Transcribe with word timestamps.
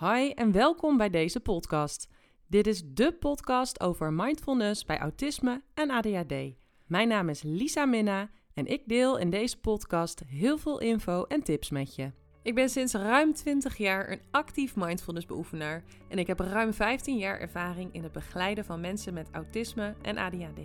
Hi 0.00 0.30
en 0.30 0.52
welkom 0.52 0.96
bij 0.96 1.10
deze 1.10 1.40
podcast. 1.40 2.08
Dit 2.46 2.66
is 2.66 2.82
de 2.86 3.12
podcast 3.12 3.80
over 3.80 4.12
mindfulness 4.12 4.84
bij 4.84 4.98
autisme 4.98 5.62
en 5.74 5.90
ADHD. 5.90 6.34
Mijn 6.86 7.08
naam 7.08 7.28
is 7.28 7.42
Lisa 7.42 7.84
Minna 7.84 8.30
en 8.54 8.66
ik 8.66 8.82
deel 8.86 9.18
in 9.18 9.30
deze 9.30 9.60
podcast 9.60 10.22
heel 10.26 10.58
veel 10.58 10.80
info 10.80 11.24
en 11.24 11.42
tips 11.42 11.70
met 11.70 11.94
je. 11.94 12.10
Ik 12.42 12.54
ben 12.54 12.68
sinds 12.68 12.94
ruim 12.94 13.34
20 13.34 13.76
jaar 13.76 14.10
een 14.10 14.20
actief 14.30 14.76
mindfulness 14.76 15.26
beoefenaar 15.26 15.84
en 16.08 16.18
ik 16.18 16.26
heb 16.26 16.40
ruim 16.40 16.72
15 16.72 17.16
jaar 17.16 17.38
ervaring 17.38 17.94
in 17.94 18.02
het 18.02 18.12
begeleiden 18.12 18.64
van 18.64 18.80
mensen 18.80 19.14
met 19.14 19.28
autisme 19.32 19.94
en 20.02 20.16
ADHD. 20.18 20.60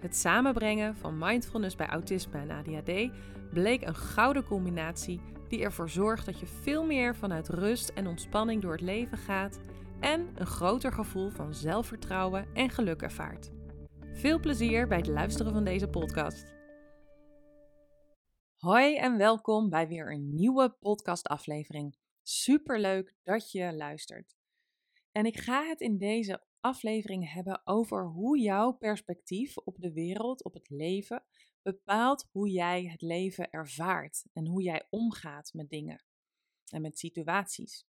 Het 0.00 0.16
samenbrengen 0.16 0.96
van 0.96 1.18
mindfulness 1.18 1.76
bij 1.76 1.86
autisme 1.86 2.38
en 2.38 2.50
ADHD 2.50 3.10
bleek 3.52 3.86
een 3.86 3.96
gouden 3.96 4.44
combinatie 4.44 5.20
die 5.48 5.62
ervoor 5.62 5.90
zorgt 5.90 6.26
dat 6.26 6.40
je 6.40 6.46
veel 6.46 6.86
meer 6.86 7.16
vanuit 7.16 7.48
rust 7.48 7.88
en 7.88 8.06
ontspanning 8.06 8.62
door 8.62 8.72
het 8.72 8.80
leven 8.80 9.18
gaat 9.18 9.60
en 10.00 10.28
een 10.34 10.46
groter 10.46 10.92
gevoel 10.92 11.30
van 11.30 11.54
zelfvertrouwen 11.54 12.54
en 12.54 12.70
geluk 12.70 13.02
ervaart. 13.02 13.50
Veel 14.12 14.40
plezier 14.40 14.88
bij 14.88 14.98
het 14.98 15.06
luisteren 15.06 15.52
van 15.52 15.64
deze 15.64 15.88
podcast. 15.88 16.56
Hoi 18.56 18.96
en 18.96 19.16
welkom 19.16 19.68
bij 19.68 19.88
weer 19.88 20.12
een 20.12 20.34
nieuwe 20.34 20.76
podcastaflevering. 20.80 21.96
Superleuk 22.22 23.14
dat 23.22 23.50
je 23.50 23.74
luistert. 23.74 24.36
En 25.12 25.24
ik 25.24 25.38
ga 25.40 25.64
het 25.64 25.80
in 25.80 25.98
deze 25.98 26.46
aflevering 26.60 27.32
hebben 27.32 27.60
over 27.64 28.04
hoe 28.04 28.38
jouw 28.38 28.72
perspectief 28.72 29.56
op 29.56 29.76
de 29.78 29.92
wereld, 29.92 30.44
op 30.44 30.54
het 30.54 30.70
leven, 30.70 31.24
bepaalt 31.62 32.28
hoe 32.30 32.50
jij 32.50 32.84
het 32.84 33.02
leven 33.02 33.50
ervaart 33.50 34.24
en 34.32 34.46
hoe 34.46 34.62
jij 34.62 34.86
omgaat 34.90 35.52
met 35.52 35.70
dingen 35.70 36.04
en 36.70 36.82
met 36.82 36.98
situaties. 36.98 37.86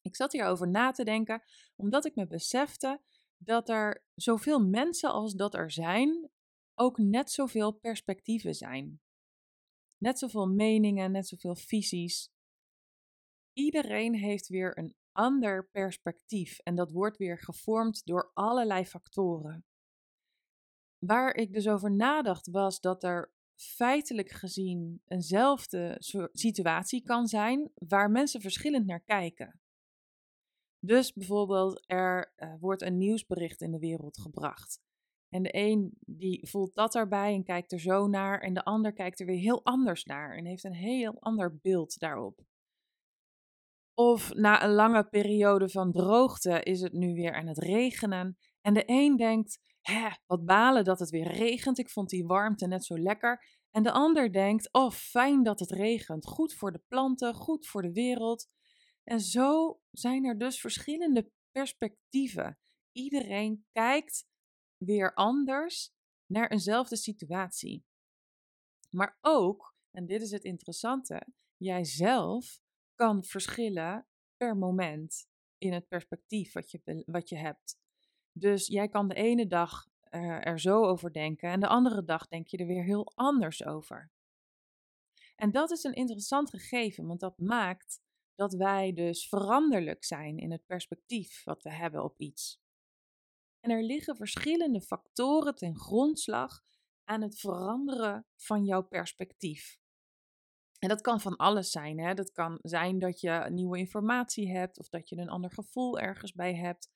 Ik 0.00 0.16
zat 0.16 0.32
hierover 0.32 0.68
na 0.68 0.90
te 0.90 1.04
denken 1.04 1.42
omdat 1.76 2.04
ik 2.04 2.14
me 2.14 2.26
besefte 2.26 3.00
dat 3.36 3.68
er 3.68 4.04
zoveel 4.14 4.60
mensen 4.60 5.10
als 5.10 5.34
dat 5.34 5.54
er 5.54 5.70
zijn, 5.70 6.30
ook 6.74 6.98
net 6.98 7.30
zoveel 7.30 7.72
perspectieven 7.72 8.54
zijn. 8.54 9.00
Net 9.96 10.18
zoveel 10.18 10.46
meningen, 10.46 11.12
net 11.12 11.28
zoveel 11.28 11.54
visies. 11.54 12.30
Iedereen 13.52 14.14
heeft 14.14 14.48
weer 14.48 14.78
een 14.78 14.94
ander 15.12 15.68
perspectief 15.68 16.58
en 16.58 16.74
dat 16.74 16.90
wordt 16.90 17.16
weer 17.16 17.38
gevormd 17.38 18.04
door 18.04 18.30
allerlei 18.34 18.84
factoren. 18.84 19.64
Waar 21.06 21.34
ik 21.34 21.52
dus 21.52 21.68
over 21.68 21.90
nadacht 21.90 22.50
was 22.50 22.80
dat 22.80 23.04
er 23.04 23.32
feitelijk 23.60 24.30
gezien 24.30 25.02
eenzelfde 25.06 25.96
situatie 26.32 27.02
kan 27.02 27.26
zijn 27.26 27.70
waar 27.74 28.10
mensen 28.10 28.40
verschillend 28.40 28.86
naar 28.86 29.00
kijken. 29.00 29.60
Dus 30.78 31.12
bijvoorbeeld 31.12 31.84
er 31.86 32.32
uh, 32.36 32.54
wordt 32.60 32.82
een 32.82 32.98
nieuwsbericht 32.98 33.60
in 33.60 33.70
de 33.70 33.78
wereld 33.78 34.20
gebracht. 34.20 34.80
En 35.28 35.42
de 35.42 35.50
een 35.52 35.98
die 36.00 36.46
voelt 36.48 36.74
dat 36.74 36.94
erbij 36.94 37.34
en 37.34 37.44
kijkt 37.44 37.72
er 37.72 37.80
zo 37.80 38.06
naar 38.06 38.40
en 38.40 38.54
de 38.54 38.64
ander 38.64 38.92
kijkt 38.92 39.20
er 39.20 39.26
weer 39.26 39.38
heel 39.38 39.64
anders 39.64 40.04
naar 40.04 40.36
en 40.36 40.44
heeft 40.44 40.64
een 40.64 40.74
heel 40.74 41.20
ander 41.20 41.58
beeld 41.62 41.98
daarop. 41.98 42.40
Of 43.94 44.34
na 44.34 44.64
een 44.64 44.72
lange 44.72 45.04
periode 45.04 45.68
van 45.68 45.92
droogte 45.92 46.62
is 46.62 46.80
het 46.80 46.92
nu 46.92 47.14
weer 47.14 47.34
aan 47.34 47.46
het 47.46 47.58
regenen 47.58 48.36
en 48.60 48.74
de 48.74 48.82
een 48.86 49.16
denkt, 49.16 49.58
hè, 49.80 50.08
wat 50.26 50.44
balen 50.44 50.84
dat 50.84 50.98
het 50.98 51.10
weer 51.10 51.32
regent. 51.32 51.78
Ik 51.78 51.90
vond 51.90 52.08
die 52.08 52.26
warmte 52.26 52.66
net 52.66 52.84
zo 52.84 52.98
lekker. 52.98 53.44
En 53.70 53.82
de 53.82 53.92
ander 53.92 54.32
denkt, 54.32 54.72
oh, 54.72 54.90
fijn 54.90 55.42
dat 55.42 55.60
het 55.60 55.70
regent. 55.70 56.26
Goed 56.26 56.54
voor 56.54 56.72
de 56.72 56.82
planten, 56.88 57.34
goed 57.34 57.66
voor 57.66 57.82
de 57.82 57.92
wereld. 57.92 58.48
En 59.04 59.20
zo 59.20 59.80
zijn 59.90 60.24
er 60.24 60.38
dus 60.38 60.60
verschillende 60.60 61.30
perspectieven. 61.50 62.58
Iedereen 62.92 63.66
kijkt 63.72 64.26
weer 64.76 65.14
anders 65.14 65.92
naar 66.26 66.50
eenzelfde 66.50 66.96
situatie. 66.96 67.84
Maar 68.90 69.18
ook, 69.20 69.74
en 69.90 70.06
dit 70.06 70.22
is 70.22 70.30
het 70.30 70.44
interessante, 70.44 71.26
jij 71.56 71.84
zelf 71.84 72.60
kan 72.94 73.24
verschillen 73.24 74.06
per 74.36 74.56
moment 74.56 75.28
in 75.58 75.72
het 75.72 75.88
perspectief 75.88 76.52
wat 76.52 76.70
je, 76.70 77.02
wat 77.06 77.28
je 77.28 77.36
hebt. 77.36 77.79
Dus 78.40 78.66
jij 78.66 78.88
kan 78.88 79.08
de 79.08 79.14
ene 79.14 79.46
dag 79.46 79.88
uh, 80.10 80.46
er 80.46 80.60
zo 80.60 80.84
over 80.84 81.12
denken 81.12 81.50
en 81.50 81.60
de 81.60 81.66
andere 81.66 82.04
dag 82.04 82.28
denk 82.28 82.46
je 82.46 82.56
er 82.56 82.66
weer 82.66 82.84
heel 82.84 83.12
anders 83.14 83.64
over. 83.64 84.10
En 85.36 85.50
dat 85.50 85.70
is 85.70 85.84
een 85.84 85.94
interessant 85.94 86.50
gegeven, 86.50 87.06
want 87.06 87.20
dat 87.20 87.38
maakt 87.38 88.00
dat 88.34 88.52
wij 88.52 88.92
dus 88.92 89.28
veranderlijk 89.28 90.04
zijn 90.04 90.38
in 90.38 90.50
het 90.50 90.66
perspectief 90.66 91.44
wat 91.44 91.62
we 91.62 91.72
hebben 91.72 92.04
op 92.04 92.20
iets. 92.20 92.60
En 93.60 93.70
er 93.70 93.82
liggen 93.82 94.16
verschillende 94.16 94.80
factoren 94.80 95.54
ten 95.54 95.76
grondslag 95.76 96.62
aan 97.04 97.22
het 97.22 97.38
veranderen 97.38 98.26
van 98.36 98.64
jouw 98.64 98.82
perspectief. 98.82 99.78
En 100.78 100.88
dat 100.88 101.00
kan 101.00 101.20
van 101.20 101.36
alles 101.36 101.70
zijn. 101.70 101.98
Hè? 101.98 102.14
Dat 102.14 102.32
kan 102.32 102.58
zijn 102.62 102.98
dat 102.98 103.20
je 103.20 103.46
nieuwe 103.50 103.78
informatie 103.78 104.50
hebt 104.50 104.78
of 104.78 104.88
dat 104.88 105.08
je 105.08 105.16
een 105.16 105.28
ander 105.28 105.50
gevoel 105.50 105.98
ergens 105.98 106.32
bij 106.32 106.54
hebt 106.54 106.88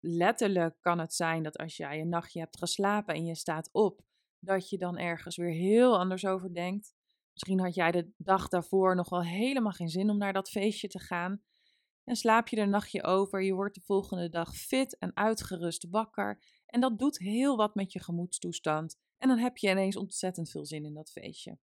letterlijk 0.00 0.76
kan 0.80 0.98
het 0.98 1.14
zijn 1.14 1.42
dat 1.42 1.58
als 1.58 1.76
jij 1.76 2.00
een 2.00 2.08
nachtje 2.08 2.40
hebt 2.40 2.58
geslapen 2.58 3.14
en 3.14 3.24
je 3.24 3.34
staat 3.34 3.68
op, 3.72 4.02
dat 4.38 4.68
je 4.68 4.78
dan 4.78 4.98
ergens 4.98 5.36
weer 5.36 5.52
heel 5.52 5.98
anders 5.98 6.26
over 6.26 6.54
denkt. 6.54 6.94
Misschien 7.32 7.60
had 7.60 7.74
jij 7.74 7.90
de 7.90 8.12
dag 8.16 8.48
daarvoor 8.48 8.96
nog 8.96 9.08
wel 9.08 9.22
helemaal 9.22 9.72
geen 9.72 9.88
zin 9.88 10.10
om 10.10 10.18
naar 10.18 10.32
dat 10.32 10.50
feestje 10.50 10.88
te 10.88 10.98
gaan. 10.98 11.42
En 12.04 12.16
slaap 12.16 12.48
je 12.48 12.56
er 12.56 12.62
een 12.62 12.70
nachtje 12.70 13.02
over, 13.02 13.42
je 13.42 13.54
wordt 13.54 13.74
de 13.74 13.80
volgende 13.80 14.28
dag 14.28 14.56
fit 14.56 14.98
en 14.98 15.16
uitgerust 15.16 15.86
wakker. 15.90 16.42
En 16.66 16.80
dat 16.80 16.98
doet 16.98 17.18
heel 17.18 17.56
wat 17.56 17.74
met 17.74 17.92
je 17.92 18.00
gemoedstoestand. 18.00 18.98
En 19.18 19.28
dan 19.28 19.38
heb 19.38 19.56
je 19.56 19.70
ineens 19.70 19.96
ontzettend 19.96 20.50
veel 20.50 20.64
zin 20.64 20.84
in 20.84 20.94
dat 20.94 21.10
feestje. 21.10 21.58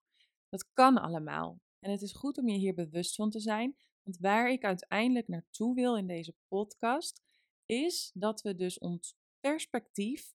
Dat 0.48 0.72
kan 0.72 0.98
allemaal. 0.98 1.60
En 1.80 1.90
het 1.90 2.02
is 2.02 2.12
goed 2.12 2.38
om 2.38 2.48
je 2.48 2.58
hier 2.58 2.74
bewust 2.74 3.14
van 3.14 3.30
te 3.30 3.40
zijn. 3.40 3.76
Want 4.02 4.18
waar 4.18 4.50
ik 4.50 4.64
uiteindelijk 4.64 5.28
naartoe 5.28 5.74
wil 5.74 5.96
in 5.96 6.06
deze 6.06 6.34
podcast, 6.48 7.22
is 7.66 8.10
dat 8.14 8.42
we 8.42 8.54
dus 8.54 8.78
ons 8.78 9.16
perspectief 9.40 10.34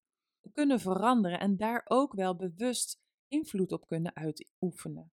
kunnen 0.54 0.80
veranderen 0.80 1.40
en 1.40 1.58
daar 1.58 1.82
ook 1.86 2.14
wel 2.14 2.36
bewust 2.36 3.02
invloed 3.28 3.72
op 3.72 3.88
kunnen 3.88 4.16
uitoefenen. 4.16 5.12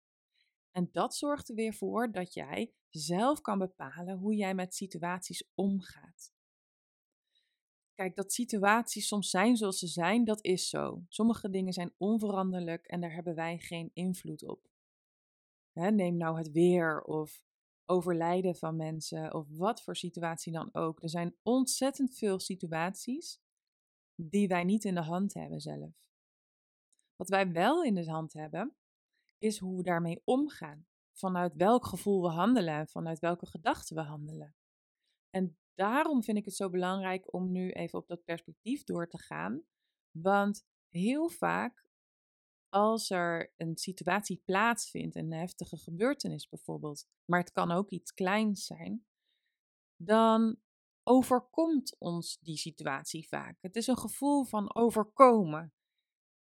En 0.72 0.90
dat 0.92 1.16
zorgt 1.16 1.50
er 1.50 1.56
weer 1.56 1.74
voor 1.74 2.12
dat 2.12 2.34
jij 2.34 2.74
zelf 2.90 3.42
kan 3.42 3.58
bepalen 3.58 4.18
hoe 4.18 4.36
jij 4.36 4.56
met 4.56 4.76
situaties 4.76 5.50
omgaat. 5.54 6.34
Kijk, 7.94 8.16
dat 8.16 8.34
situaties 8.34 9.08
soms 9.08 9.30
zijn 9.30 9.56
zoals 9.58 9.80
ze 9.80 9.88
zijn, 9.88 10.24
dat 10.24 10.44
is 10.44 10.70
zo. 10.70 11.04
Sommige 11.10 11.50
dingen 11.50 11.74
zijn 11.74 11.94
onveranderlijk 11.98 12.86
en 12.86 13.02
daar 13.02 13.14
hebben 13.14 13.36
wij 13.36 13.58
geen 13.58 13.92
invloed 13.94 14.48
op. 14.48 14.70
neem 15.74 16.18
nou 16.18 16.38
het 16.38 16.52
weer 16.52 17.02
of 17.02 17.44
overlijden 17.86 18.56
van 18.56 18.76
mensen 18.76 19.34
of 19.34 19.48
wat 19.58 19.84
voor 19.84 19.96
situatie 19.96 20.54
dan 20.54 20.70
ook. 20.74 21.04
Er 21.04 21.10
zijn 21.10 21.36
ontzettend 21.42 22.16
veel 22.18 22.40
situaties 22.40 23.40
die 24.16 24.48
wij 24.48 24.64
niet 24.64 24.84
in 24.84 24.96
de 24.96 25.02
hand 25.02 25.34
hebben 25.34 25.60
zelf. 25.60 26.04
Wat 27.16 27.30
wij 27.30 27.52
wel 27.52 27.84
in 27.84 27.96
de 27.96 28.10
hand 28.10 28.34
hebben, 28.34 28.76
is 29.38 29.60
hoe 29.60 29.78
we 29.78 29.84
daarmee 29.84 30.22
omgaan. 30.24 30.88
Vanuit 31.12 31.56
welk 31.56 31.86
gevoel 31.86 32.22
we 32.22 32.28
handelen, 32.28 32.88
vanuit 32.88 33.20
welke 33.20 33.46
gedachten 33.46 33.96
we 33.96 34.02
handelen. 34.02 34.56
En 35.30 35.58
daarom 35.74 36.24
vind 36.24 36.38
ik 36.38 36.46
het 36.46 36.56
zo 36.56 36.70
belangrijk 36.70 37.34
om 37.34 37.52
nu 37.52 37.72
even 37.72 38.00
op 38.00 38.08
dat 38.08 38.24
perspectief 38.24 38.84
door 38.84 39.08
te 39.08 39.18
gaan. 39.18 39.64
Want 40.12 40.66
heel 40.90 41.30
vaak 41.30 41.85
als 42.70 43.10
er 43.10 43.54
een 43.58 43.78
situatie 43.78 44.42
plaatsvindt, 44.46 45.16
een 45.16 45.34
heftige 45.34 45.78
gebeurtenis 45.78 46.50
bijvoorbeeld, 46.50 47.08
maar 47.26 47.40
het 47.40 47.52
kan 47.52 47.72
ook 47.72 47.90
iets 47.90 48.14
kleins 48.14 48.66
zijn, 48.66 49.06
dan 49.96 50.60
overkomt 51.04 51.96
ons 52.00 52.38
die 52.40 52.58
situatie 52.58 53.28
vaak. 53.28 53.58
Het 53.62 53.76
is 53.76 53.88
een 53.88 53.98
gevoel 53.98 54.44
van 54.44 54.76
overkomen. 54.76 55.74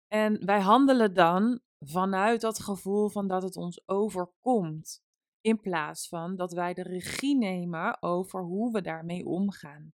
En 0.08 0.46
wij 0.46 0.62
handelen 0.62 1.14
dan 1.14 1.62
vanuit 1.80 2.42
dat 2.42 2.60
gevoel 2.60 3.10
van 3.10 3.28
dat 3.28 3.44
het 3.44 3.56
ons 3.56 3.88
overkomt, 3.88 5.04
in 5.42 5.60
plaats 5.60 6.08
van 6.08 6.36
dat 6.36 6.54
wij 6.54 6.74
de 6.74 6.84
regie 6.84 7.38
nemen 7.38 8.02
over 8.02 8.42
hoe 8.42 8.72
we 8.72 8.82
daarmee 8.82 9.26
omgaan. 9.26 9.94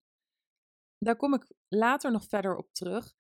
Daar 0.98 1.15
kom 1.15 1.33
ik 1.33 1.54
later 1.68 2.12
nog 2.12 2.27
verder 2.27 2.56
op 2.56 2.74
terug. 2.74 3.13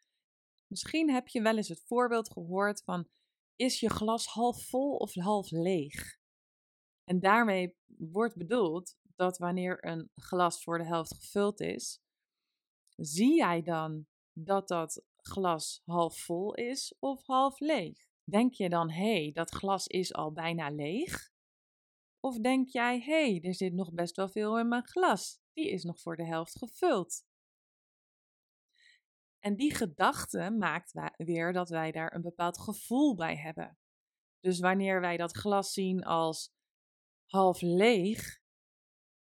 Misschien 0.69 1.09
heb 1.09 1.27
je 1.27 1.41
wel 1.41 1.57
eens 1.57 1.67
het 1.67 1.83
voorbeeld 1.85 2.31
gehoord 2.31 2.83
van: 2.83 3.07
is 3.55 3.79
je 3.79 3.89
glas 3.89 4.25
half 4.25 4.67
vol 4.67 4.95
of 4.95 5.13
half 5.13 5.51
leeg? 5.51 6.17
En 7.03 7.19
daarmee 7.19 7.75
wordt 7.97 8.37
bedoeld 8.37 8.97
dat 9.15 9.37
wanneer 9.37 9.85
een 9.85 10.11
glas 10.15 10.63
voor 10.63 10.77
de 10.77 10.85
helft 10.85 11.15
gevuld 11.15 11.59
is, 11.59 12.01
zie 12.95 13.35
jij 13.35 13.61
dan 13.61 14.07
dat 14.33 14.67
dat 14.67 15.03
glas 15.15 15.81
half 15.85 16.19
vol 16.19 16.53
is 16.53 16.95
of 16.99 17.25
half 17.25 17.59
leeg? 17.59 18.07
Denk 18.23 18.53
je 18.53 18.69
dan, 18.69 18.91
hé, 18.91 19.21
hey, 19.21 19.31
dat 19.31 19.49
glas 19.49 19.87
is 19.87 20.13
al 20.13 20.31
bijna 20.31 20.69
leeg? 20.69 21.31
Of 22.19 22.37
denk 22.37 22.69
jij, 22.69 22.99
hé, 22.99 23.31
hey, 23.31 23.41
er 23.41 23.55
zit 23.55 23.73
nog 23.73 23.93
best 23.93 24.15
wel 24.15 24.29
veel 24.29 24.59
in 24.59 24.67
mijn 24.67 24.87
glas. 24.87 25.39
die 25.53 25.69
is 25.69 25.83
nog 25.83 26.01
voor 26.01 26.15
de 26.15 26.25
helft 26.25 26.57
gevuld. 26.57 27.23
En 29.39 29.55
die 29.55 29.75
gedachte 29.75 30.49
maakt 30.51 30.93
weer 31.17 31.53
dat 31.53 31.69
wij 31.69 31.91
daar 31.91 32.13
een 32.15 32.21
bepaald 32.21 32.59
gevoel 32.59 33.15
bij 33.15 33.35
hebben. 33.35 33.77
Dus 34.39 34.59
wanneer 34.59 35.01
wij 35.01 35.17
dat 35.17 35.37
glas 35.37 35.73
zien 35.73 36.03
als 36.03 36.51
half 37.25 37.61
leeg, 37.61 38.39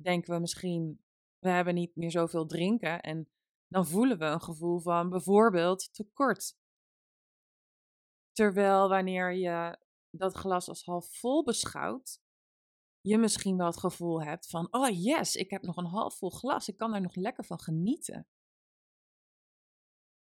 denken 0.03 0.35
we 0.35 0.41
misschien, 0.41 1.05
we 1.39 1.49
hebben 1.49 1.75
niet 1.75 1.97
meer 1.97 2.11
zoveel 2.11 2.47
drinken 2.47 3.01
en 3.01 3.29
dan 3.69 3.87
voelen 3.87 4.19
we 4.19 4.25
een 4.25 4.43
gevoel 4.43 4.81
van 4.81 5.09
bijvoorbeeld 5.09 5.95
tekort. 5.95 6.57
Terwijl 8.33 8.89
wanneer 8.89 9.33
je 9.33 9.79
dat 10.11 10.35
glas 10.35 10.69
als 10.69 10.85
half 10.85 11.19
vol 11.19 11.45
beschouwt, 11.45 12.21
je 13.01 13.19
misschien 13.19 13.57
wel 13.57 13.67
het 13.67 13.79
gevoel 13.79 14.23
hebt 14.23 14.49
van, 14.49 14.69
oh 14.71 15.03
yes, 15.03 15.35
ik 15.35 15.51
heb 15.51 15.63
nog 15.63 15.77
een 15.77 15.87
half 15.87 16.19
vol 16.19 16.31
glas, 16.31 16.69
ik 16.69 16.77
kan 16.77 16.91
daar 16.91 17.01
nog 17.01 17.15
lekker 17.15 17.45
van 17.45 17.61
genieten. 17.61 18.29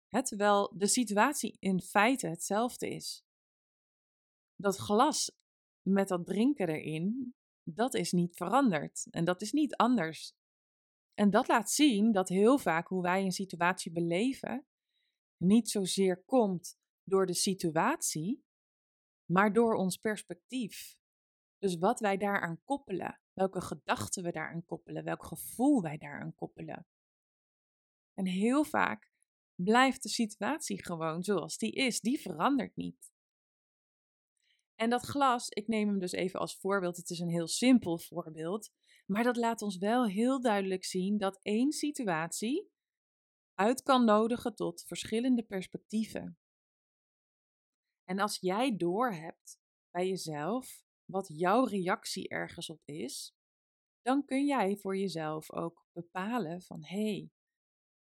Terwijl 0.08 0.72
de 0.76 0.86
situatie 0.86 1.56
in 1.58 1.80
feite 1.80 2.26
hetzelfde 2.28 2.88
is. 2.88 3.24
Dat 4.54 4.76
glas 4.76 5.36
met 5.82 6.08
dat 6.08 6.26
drinken 6.26 6.68
erin, 6.68 7.34
dat 7.62 7.94
is 7.94 8.12
niet 8.12 8.36
veranderd 8.36 9.06
en 9.10 9.24
dat 9.24 9.42
is 9.42 9.52
niet 9.52 9.76
anders. 9.76 10.34
En 11.14 11.30
dat 11.30 11.48
laat 11.48 11.70
zien 11.70 12.12
dat 12.12 12.28
heel 12.28 12.58
vaak 12.58 12.88
hoe 12.88 13.02
wij 13.02 13.24
een 13.24 13.32
situatie 13.32 13.92
beleven 13.92 14.66
niet 15.36 15.70
zozeer 15.70 16.22
komt 16.24 16.78
door 17.02 17.26
de 17.26 17.34
situatie, 17.34 18.44
maar 19.30 19.52
door 19.52 19.74
ons 19.74 19.96
perspectief. 19.96 20.96
Dus 21.58 21.78
wat 21.78 22.00
wij 22.00 22.16
daaraan 22.16 22.60
koppelen, 22.64 23.20
welke 23.32 23.60
gedachten 23.60 24.22
we 24.22 24.32
daaraan 24.32 24.64
koppelen, 24.64 25.04
welk 25.04 25.24
gevoel 25.24 25.82
wij 25.82 25.96
daaraan 25.96 26.34
koppelen. 26.34 26.86
En 28.14 28.26
heel 28.26 28.64
vaak 28.64 29.10
blijft 29.62 30.02
de 30.02 30.08
situatie 30.08 30.84
gewoon 30.84 31.22
zoals 31.22 31.58
die 31.58 31.72
is, 31.72 32.00
die 32.00 32.20
verandert 32.20 32.76
niet. 32.76 33.14
En 34.74 34.90
dat 34.90 35.06
glas, 35.06 35.48
ik 35.48 35.66
neem 35.66 35.88
hem 35.88 35.98
dus 35.98 36.12
even 36.12 36.40
als 36.40 36.58
voorbeeld, 36.58 36.96
het 36.96 37.10
is 37.10 37.18
een 37.18 37.30
heel 37.30 37.48
simpel 37.48 37.98
voorbeeld, 37.98 38.70
maar 39.06 39.22
dat 39.22 39.36
laat 39.36 39.62
ons 39.62 39.76
wel 39.76 40.06
heel 40.06 40.40
duidelijk 40.40 40.84
zien 40.84 41.18
dat 41.18 41.38
één 41.42 41.72
situatie 41.72 42.70
uit 43.54 43.82
kan 43.82 44.04
nodigen 44.04 44.54
tot 44.54 44.84
verschillende 44.86 45.42
perspectieven. 45.42 46.38
En 48.04 48.18
als 48.18 48.38
jij 48.40 48.76
doorhebt 48.76 49.60
bij 49.90 50.08
jezelf 50.08 50.84
wat 51.04 51.28
jouw 51.28 51.64
reactie 51.64 52.28
ergens 52.28 52.70
op 52.70 52.80
is, 52.84 53.34
dan 54.02 54.24
kun 54.24 54.46
jij 54.46 54.76
voor 54.76 54.96
jezelf 54.96 55.52
ook 55.52 55.86
bepalen 55.92 56.62
van 56.62 56.84
hé, 56.84 57.10
hey, 57.10 57.30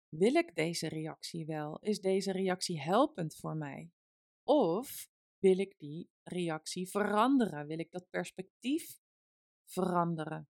wil 0.10 0.36
ik 0.36 0.56
deze 0.56 0.88
reactie 0.88 1.46
wel? 1.46 1.80
Is 1.80 2.00
deze 2.00 2.32
reactie 2.32 2.82
helpend 2.82 3.36
voor 3.36 3.56
mij? 3.56 3.92
Of 4.44 5.10
wil 5.38 5.60
ik 5.60 5.78
die 5.78 6.10
reactie 6.24 6.90
veranderen? 6.90 7.68
Wil 7.68 7.80
ik 7.80 7.92
dat 7.92 8.10
perspectief 8.10 9.00
veranderen? 9.66 10.50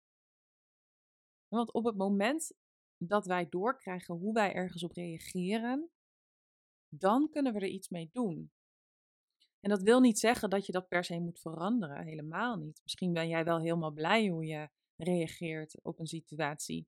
Want 1.48 1.72
op 1.72 1.84
het 1.84 1.96
moment 1.96 2.52
dat 2.96 3.26
wij 3.26 3.48
doorkrijgen 3.48 4.14
hoe 4.14 4.32
wij 4.32 4.52
ergens 4.52 4.84
op 4.84 4.92
reageren, 4.92 5.90
dan 6.88 7.30
kunnen 7.30 7.52
we 7.52 7.58
er 7.58 7.66
iets 7.66 7.88
mee 7.88 8.08
doen. 8.12 8.52
En 9.60 9.70
dat 9.70 9.82
wil 9.82 10.00
niet 10.00 10.18
zeggen 10.18 10.50
dat 10.50 10.66
je 10.66 10.72
dat 10.72 10.88
per 10.88 11.04
se 11.04 11.20
moet 11.20 11.40
veranderen, 11.40 12.04
helemaal 12.04 12.56
niet. 12.56 12.80
Misschien 12.82 13.12
ben 13.12 13.28
jij 13.28 13.44
wel 13.44 13.60
helemaal 13.60 13.92
blij 13.92 14.28
hoe 14.28 14.44
je 14.44 14.70
reageert 14.96 15.82
op 15.82 15.98
een 15.98 16.06
situatie. 16.06 16.86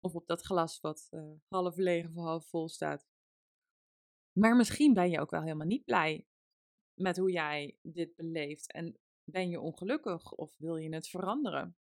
Of 0.00 0.14
op 0.14 0.26
dat 0.26 0.42
glas 0.42 0.80
wat 0.80 1.08
uh, 1.10 1.32
half 1.48 1.76
leeg 1.76 2.06
of 2.06 2.14
half 2.14 2.46
vol 2.46 2.68
staat. 2.68 3.06
Maar 4.32 4.56
misschien 4.56 4.94
ben 4.94 5.10
je 5.10 5.20
ook 5.20 5.30
wel 5.30 5.42
helemaal 5.42 5.66
niet 5.66 5.84
blij 5.84 6.26
met 6.94 7.16
hoe 7.16 7.30
jij 7.30 7.78
dit 7.82 8.16
beleeft. 8.16 8.72
En 8.72 8.98
ben 9.24 9.48
je 9.48 9.60
ongelukkig 9.60 10.32
of 10.32 10.54
wil 10.58 10.76
je 10.76 10.94
het 10.94 11.08
veranderen? 11.08 11.76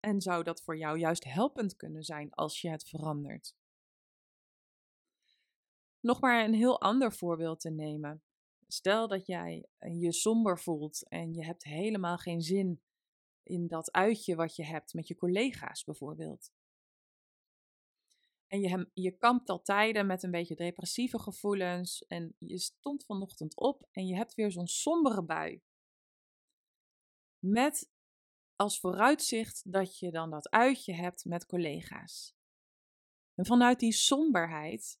En 0.00 0.20
zou 0.20 0.42
dat 0.42 0.62
voor 0.62 0.76
jou 0.76 0.98
juist 0.98 1.24
helpend 1.24 1.76
kunnen 1.76 2.02
zijn 2.02 2.32
als 2.34 2.60
je 2.60 2.70
het 2.70 2.88
verandert? 2.88 3.56
Nog 6.00 6.20
maar 6.20 6.44
een 6.44 6.54
heel 6.54 6.80
ander 6.80 7.12
voorbeeld 7.12 7.60
te 7.60 7.70
nemen. 7.70 8.22
Stel 8.66 9.08
dat 9.08 9.26
jij 9.26 9.66
eh, 9.78 10.00
je 10.00 10.12
somber 10.12 10.58
voelt 10.58 11.08
en 11.08 11.34
je 11.34 11.44
hebt 11.44 11.64
helemaal 11.64 12.18
geen 12.18 12.40
zin 12.40 12.82
in 13.42 13.66
dat 13.66 13.92
uitje 13.92 14.34
wat 14.34 14.56
je 14.56 14.64
hebt 14.64 14.94
met 14.94 15.08
je 15.08 15.14
collega's 15.14 15.84
bijvoorbeeld. 15.84 16.50
En 18.52 18.60
je, 18.60 18.90
je 18.94 19.10
kampt 19.10 19.48
al 19.48 19.62
tijden 19.62 20.06
met 20.06 20.22
een 20.22 20.30
beetje 20.30 20.54
depressieve 20.54 21.18
gevoelens 21.18 22.06
en 22.06 22.34
je 22.38 22.58
stond 22.58 23.04
vanochtend 23.04 23.56
op 23.56 23.88
en 23.90 24.06
je 24.06 24.14
hebt 24.14 24.34
weer 24.34 24.52
zo'n 24.52 24.66
sombere 24.66 25.24
bui. 25.24 25.62
Met 27.38 27.90
als 28.56 28.80
vooruitzicht 28.80 29.72
dat 29.72 29.98
je 29.98 30.10
dan 30.10 30.30
dat 30.30 30.50
uitje 30.50 30.94
hebt 30.94 31.24
met 31.24 31.46
collega's. 31.46 32.34
En 33.34 33.46
vanuit 33.46 33.80
die 33.80 33.92
somberheid 33.92 35.00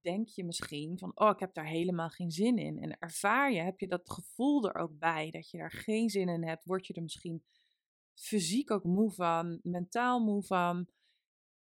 denk 0.00 0.28
je 0.28 0.44
misschien 0.44 0.98
van, 0.98 1.12
oh, 1.14 1.30
ik 1.30 1.40
heb 1.40 1.54
daar 1.54 1.68
helemaal 1.68 2.10
geen 2.10 2.30
zin 2.30 2.58
in. 2.58 2.78
En 2.78 2.98
ervaar 2.98 3.52
je, 3.52 3.60
heb 3.60 3.80
je 3.80 3.88
dat 3.88 4.10
gevoel 4.10 4.68
er 4.68 4.74
ook 4.74 4.98
bij 4.98 5.30
dat 5.30 5.50
je 5.50 5.58
daar 5.58 5.72
geen 5.72 6.08
zin 6.08 6.28
in 6.28 6.44
hebt, 6.44 6.64
word 6.64 6.86
je 6.86 6.94
er 6.94 7.02
misschien 7.02 7.44
fysiek 8.14 8.70
ook 8.70 8.84
moe 8.84 9.12
van, 9.12 9.60
mentaal 9.62 10.24
moe 10.24 10.42
van 10.42 10.88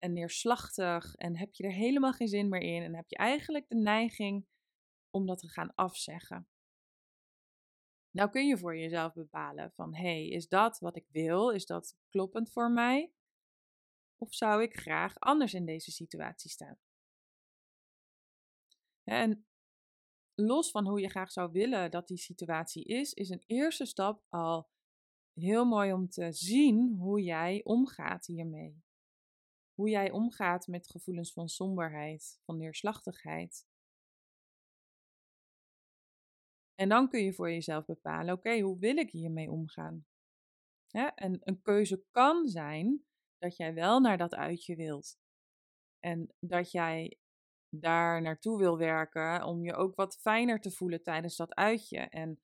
en 0.02 0.14
neerslachtig 0.14 1.16
en 1.16 1.38
heb 1.38 1.54
je 1.54 1.64
er 1.64 1.74
helemaal 1.74 2.14
geen 2.14 2.28
zin 2.28 2.50
meer 2.50 2.62
in 2.62 2.84
en 2.84 2.96
heb 2.96 3.10
je 3.10 3.16
eigenlijk 3.16 3.70
de 3.70 3.76
neiging 3.76 4.46
om 5.10 5.26
dat 5.26 5.40
te 5.40 5.50
gaan 5.50 5.76
afzeggen. 5.76 6.48
Nou 8.12 8.30
kun 8.30 8.48
je 8.48 8.58
voor 8.58 8.78
jezelf 8.78 9.14
bepalen 9.14 9.72
van, 9.72 9.96
hey, 9.96 10.28
is 10.28 10.48
dat 10.48 10.80
wat 10.80 10.96
ik 10.96 11.06
wil? 11.10 11.50
Is 11.50 11.66
dat 11.66 11.98
kloppend 12.10 12.52
voor 12.52 12.72
mij? 12.72 13.14
Of 14.18 14.34
zou 14.34 14.62
ik 14.62 14.76
graag 14.76 15.20
anders 15.20 15.54
in 15.54 15.66
deze 15.66 15.92
situatie 15.92 16.50
staan? 16.50 16.80
En 19.04 19.46
los 20.36 20.72
van 20.72 20.88
hoe 20.88 21.00
je 21.02 21.10
graag 21.10 21.32
zou 21.32 21.52
willen 21.52 21.92
dat 21.92 22.08
die 22.08 22.18
situatie 22.18 22.84
is, 22.84 23.14
is 23.14 23.30
een 23.30 23.44
eerste 23.46 23.86
stap 23.86 24.24
al 24.30 24.70
heel 25.34 25.66
mooi 25.66 25.94
om 25.94 26.10
te 26.10 26.32
zien 26.32 26.96
hoe 26.98 27.22
jij 27.22 27.62
omgaat 27.64 28.26
hiermee. 28.26 28.84
Hoe 29.82 29.90
jij 29.90 30.12
omgaat 30.12 30.68
met 30.68 30.90
gevoelens 30.90 31.34
van 31.34 31.48
somberheid, 31.48 32.40
van 32.46 32.58
neerslachtigheid. 32.58 33.68
En 36.76 36.90
dan 36.90 37.10
kun 37.10 37.24
je 37.24 37.34
voor 37.34 37.52
jezelf 37.52 37.86
bepalen: 37.86 38.34
oké, 38.34 38.60
hoe 38.60 38.80
wil 38.80 38.98
ik 38.98 39.12
hiermee 39.12 39.52
omgaan? 39.52 40.06
en 41.16 41.40
een 41.44 41.62
keuze 41.62 42.04
kan 42.12 42.48
zijn 42.48 43.06
dat 43.38 43.58
jij 43.58 43.74
wel 43.74 44.00
naar 44.00 44.18
dat 44.18 44.36
uitje 44.36 44.76
wilt. 44.76 45.20
En 46.00 46.34
dat 46.40 46.72
jij 46.72 47.18
daar 47.70 48.22
naartoe 48.22 48.58
wil 48.58 48.78
werken 48.78 49.44
om 49.44 49.64
je 49.64 49.74
ook 49.74 49.96
wat 49.96 50.18
fijner 50.18 50.60
te 50.60 50.72
voelen 50.72 51.04
tijdens 51.04 51.36
dat 51.36 51.56
uitje. 51.56 52.00
En 52.00 52.42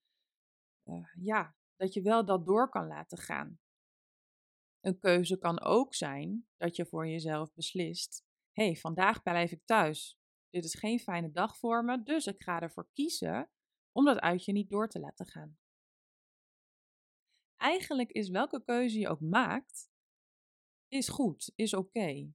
uh, 0.90 1.08
ja, 1.14 1.56
dat 1.76 1.94
je 1.94 2.02
wel 2.02 2.26
dat 2.26 2.46
door 2.46 2.70
kan 2.70 2.88
laten 2.88 3.18
gaan. 3.18 3.60
Een 4.88 5.00
keuze 5.00 5.38
kan 5.38 5.62
ook 5.62 5.94
zijn 5.94 6.48
dat 6.58 6.76
je 6.76 6.86
voor 6.86 7.08
jezelf 7.08 7.54
beslist: 7.54 8.26
hé, 8.52 8.66
hey, 8.66 8.76
vandaag 8.76 9.24
blijf 9.24 9.52
ik 9.52 9.66
thuis. 9.66 10.20
Dit 10.50 10.64
is 10.64 10.76
geen 10.76 11.00
fijne 11.00 11.32
dag 11.32 11.58
voor 11.58 11.86
me, 11.86 12.04
dus 12.04 12.26
ik 12.26 12.44
ga 12.44 12.62
ervoor 12.62 12.90
kiezen 12.94 13.50
om 13.92 14.06
dat 14.06 14.20
uitje 14.20 14.52
niet 14.52 14.70
door 14.70 14.88
te 14.90 15.00
laten 15.00 15.26
gaan. 15.26 15.58
Eigenlijk 17.56 18.12
is 18.12 18.30
welke 18.30 18.64
keuze 18.64 19.00
je 19.00 19.08
ook 19.08 19.22
maakt, 19.22 19.90
is 20.88 21.10
goed, 21.10 21.52
is 21.56 21.74
oké 21.74 22.34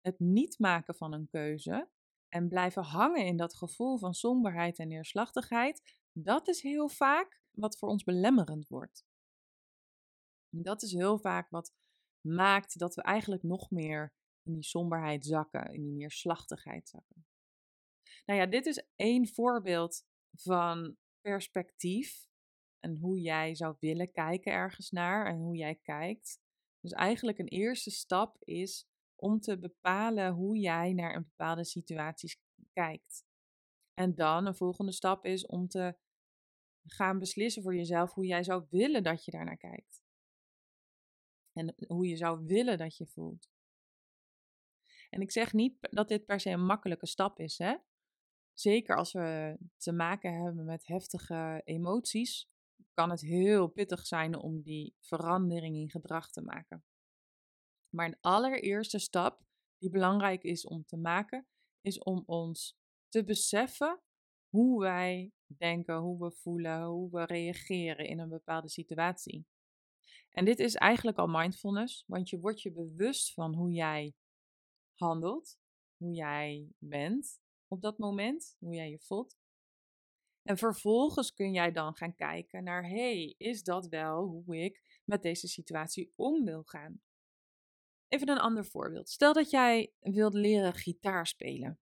het 0.00 0.18
niet 0.18 0.58
maken 0.58 0.94
van 0.94 1.12
een 1.12 1.28
keuze 1.28 1.88
en 2.28 2.48
blijven 2.48 2.82
hangen 2.82 3.26
in 3.26 3.36
dat 3.36 3.56
gevoel 3.56 3.98
van 3.98 4.14
somberheid 4.14 4.78
en 4.78 4.88
neerslachtigheid, 4.88 6.02
dat 6.12 6.48
is 6.48 6.62
heel 6.62 6.88
vaak 6.88 7.40
wat 7.50 7.78
voor 7.78 7.88
ons 7.88 8.04
belemmerend 8.04 8.68
wordt. 8.68 9.07
Dat 10.50 10.82
is 10.82 10.92
heel 10.92 11.18
vaak 11.18 11.50
wat 11.50 11.72
maakt 12.20 12.78
dat 12.78 12.94
we 12.94 13.02
eigenlijk 13.02 13.42
nog 13.42 13.70
meer 13.70 14.12
in 14.42 14.52
die 14.52 14.62
somberheid 14.62 15.26
zakken, 15.26 15.72
in 15.72 15.82
die 15.82 15.92
neerslachtigheid 15.92 16.88
zakken. 16.88 17.26
Nou 18.26 18.40
ja, 18.40 18.46
dit 18.46 18.66
is 18.66 18.86
één 18.96 19.28
voorbeeld 19.28 20.06
van 20.32 20.96
perspectief 21.20 22.28
en 22.80 22.96
hoe 22.96 23.20
jij 23.20 23.54
zou 23.54 23.76
willen 23.80 24.12
kijken 24.12 24.52
ergens 24.52 24.90
naar 24.90 25.26
en 25.26 25.36
hoe 25.36 25.56
jij 25.56 25.74
kijkt. 25.74 26.40
Dus 26.80 26.92
eigenlijk 26.92 27.38
een 27.38 27.48
eerste 27.48 27.90
stap 27.90 28.36
is 28.44 28.88
om 29.14 29.40
te 29.40 29.58
bepalen 29.58 30.32
hoe 30.32 30.58
jij 30.58 30.92
naar 30.92 31.14
een 31.14 31.24
bepaalde 31.36 31.64
situatie 31.64 32.38
kijkt. 32.72 33.24
En 33.94 34.14
dan 34.14 34.46
een 34.46 34.56
volgende 34.56 34.92
stap 34.92 35.24
is 35.24 35.46
om 35.46 35.68
te 35.68 35.96
gaan 36.86 37.18
beslissen 37.18 37.62
voor 37.62 37.74
jezelf 37.74 38.12
hoe 38.12 38.26
jij 38.26 38.42
zou 38.42 38.66
willen 38.70 39.02
dat 39.02 39.24
je 39.24 39.30
daarnaar 39.30 39.56
kijkt. 39.56 40.02
En 41.58 41.74
hoe 41.86 42.06
je 42.06 42.16
zou 42.16 42.46
willen 42.46 42.78
dat 42.78 42.96
je 42.96 43.06
voelt. 43.06 43.48
En 45.10 45.20
ik 45.20 45.30
zeg 45.30 45.52
niet 45.52 45.76
dat 45.80 46.08
dit 46.08 46.24
per 46.24 46.40
se 46.40 46.50
een 46.50 46.64
makkelijke 46.64 47.06
stap 47.06 47.38
is, 47.38 47.58
hè? 47.58 47.76
Zeker 48.52 48.96
als 48.96 49.12
we 49.12 49.58
te 49.76 49.92
maken 49.92 50.42
hebben 50.42 50.64
met 50.64 50.86
heftige 50.86 51.60
emoties, 51.64 52.50
kan 52.94 53.10
het 53.10 53.20
heel 53.20 53.68
pittig 53.68 54.06
zijn 54.06 54.36
om 54.36 54.62
die 54.62 54.94
verandering 55.00 55.76
in 55.76 55.90
gedrag 55.90 56.30
te 56.30 56.42
maken. 56.42 56.84
Maar 57.88 58.06
een 58.06 58.20
allereerste 58.20 58.98
stap 58.98 59.42
die 59.78 59.90
belangrijk 59.90 60.42
is 60.42 60.66
om 60.66 60.84
te 60.84 60.96
maken, 60.96 61.46
is 61.80 61.98
om 61.98 62.22
ons 62.26 62.76
te 63.08 63.24
beseffen 63.24 64.00
hoe 64.48 64.80
wij 64.80 65.32
denken, 65.46 65.96
hoe 65.96 66.18
we 66.18 66.30
voelen, 66.30 66.82
hoe 66.82 67.10
we 67.10 67.24
reageren 67.24 68.06
in 68.06 68.18
een 68.18 68.28
bepaalde 68.28 68.68
situatie. 68.68 69.46
En 70.38 70.44
dit 70.44 70.58
is 70.58 70.74
eigenlijk 70.74 71.18
al 71.18 71.26
mindfulness, 71.26 72.04
want 72.06 72.28
je 72.28 72.38
wordt 72.38 72.62
je 72.62 72.72
bewust 72.72 73.32
van 73.32 73.54
hoe 73.54 73.70
jij 73.70 74.14
handelt, 74.94 75.58
hoe 75.96 76.12
jij 76.12 76.72
bent 76.78 77.40
op 77.66 77.82
dat 77.82 77.98
moment, 77.98 78.56
hoe 78.58 78.74
jij 78.74 78.90
je 78.90 78.98
voelt. 78.98 79.36
En 80.42 80.58
vervolgens 80.58 81.32
kun 81.34 81.52
jij 81.52 81.72
dan 81.72 81.96
gaan 81.96 82.14
kijken 82.14 82.64
naar, 82.64 82.88
hey, 82.88 83.34
is 83.38 83.62
dat 83.62 83.88
wel 83.88 84.24
hoe 84.24 84.56
ik 84.56 85.00
met 85.04 85.22
deze 85.22 85.48
situatie 85.48 86.12
om 86.16 86.44
wil 86.44 86.62
gaan? 86.62 87.02
Even 88.08 88.28
een 88.28 88.38
ander 88.38 88.64
voorbeeld. 88.64 89.08
Stel 89.08 89.32
dat 89.32 89.50
jij 89.50 89.92
wilt 89.98 90.34
leren 90.34 90.74
gitaar 90.74 91.26
spelen. 91.26 91.80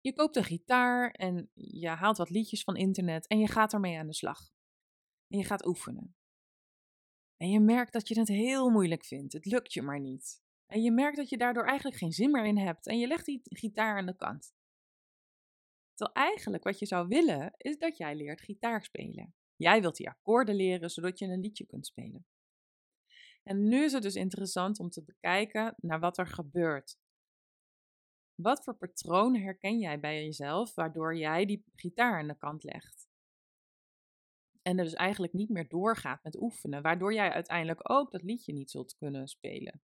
Je 0.00 0.12
koopt 0.12 0.36
een 0.36 0.44
gitaar 0.44 1.10
en 1.10 1.50
je 1.54 1.88
haalt 1.88 2.16
wat 2.16 2.30
liedjes 2.30 2.62
van 2.62 2.76
internet 2.76 3.26
en 3.26 3.38
je 3.38 3.48
gaat 3.48 3.72
ermee 3.72 3.98
aan 3.98 4.06
de 4.06 4.14
slag. 4.14 4.52
En 5.28 5.38
je 5.38 5.44
gaat 5.44 5.66
oefenen. 5.66 6.16
En 7.42 7.50
je 7.50 7.60
merkt 7.60 7.92
dat 7.92 8.08
je 8.08 8.18
het 8.18 8.28
heel 8.28 8.70
moeilijk 8.70 9.04
vindt. 9.04 9.32
Het 9.32 9.46
lukt 9.46 9.72
je 9.72 9.82
maar 9.82 10.00
niet. 10.00 10.42
En 10.66 10.82
je 10.82 10.92
merkt 10.92 11.16
dat 11.16 11.28
je 11.28 11.36
daardoor 11.36 11.64
eigenlijk 11.64 11.98
geen 11.98 12.12
zin 12.12 12.30
meer 12.30 12.44
in 12.44 12.58
hebt. 12.58 12.86
En 12.86 12.98
je 12.98 13.06
legt 13.06 13.24
die 13.24 13.40
gitaar 13.44 13.96
aan 13.96 14.06
de 14.06 14.16
kant. 14.16 14.54
Terwijl 15.94 16.26
eigenlijk 16.26 16.64
wat 16.64 16.78
je 16.78 16.86
zou 16.86 17.08
willen, 17.08 17.54
is 17.56 17.78
dat 17.78 17.96
jij 17.96 18.16
leert 18.16 18.40
gitaar 18.40 18.84
spelen. 18.84 19.34
Jij 19.56 19.80
wilt 19.80 19.96
die 19.96 20.08
akkoorden 20.08 20.54
leren, 20.54 20.90
zodat 20.90 21.18
je 21.18 21.26
een 21.26 21.40
liedje 21.40 21.66
kunt 21.66 21.86
spelen. 21.86 22.26
En 23.42 23.68
nu 23.68 23.84
is 23.84 23.92
het 23.92 24.02
dus 24.02 24.14
interessant 24.14 24.78
om 24.78 24.90
te 24.90 25.04
bekijken 25.04 25.74
naar 25.76 26.00
wat 26.00 26.18
er 26.18 26.26
gebeurt. 26.26 26.98
Wat 28.34 28.64
voor 28.64 28.76
patroon 28.76 29.36
herken 29.36 29.78
jij 29.78 30.00
bij 30.00 30.24
jezelf 30.24 30.74
waardoor 30.74 31.16
jij 31.16 31.44
die 31.44 31.64
gitaar 31.74 32.18
aan 32.18 32.28
de 32.28 32.36
kant 32.36 32.64
legt? 32.64 33.11
En 34.62 34.78
er 34.78 34.84
dus 34.84 34.94
eigenlijk 34.94 35.32
niet 35.32 35.48
meer 35.48 35.68
doorgaat 35.68 36.22
met 36.22 36.40
oefenen, 36.40 36.82
waardoor 36.82 37.14
jij 37.14 37.30
uiteindelijk 37.30 37.90
ook 37.90 38.10
dat 38.10 38.22
liedje 38.22 38.52
niet 38.52 38.70
zult 38.70 38.96
kunnen 38.96 39.28
spelen. 39.28 39.82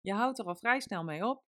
Je 0.00 0.12
houdt 0.12 0.38
er 0.38 0.44
al 0.44 0.56
vrij 0.56 0.80
snel 0.80 1.04
mee 1.04 1.26
op 1.26 1.44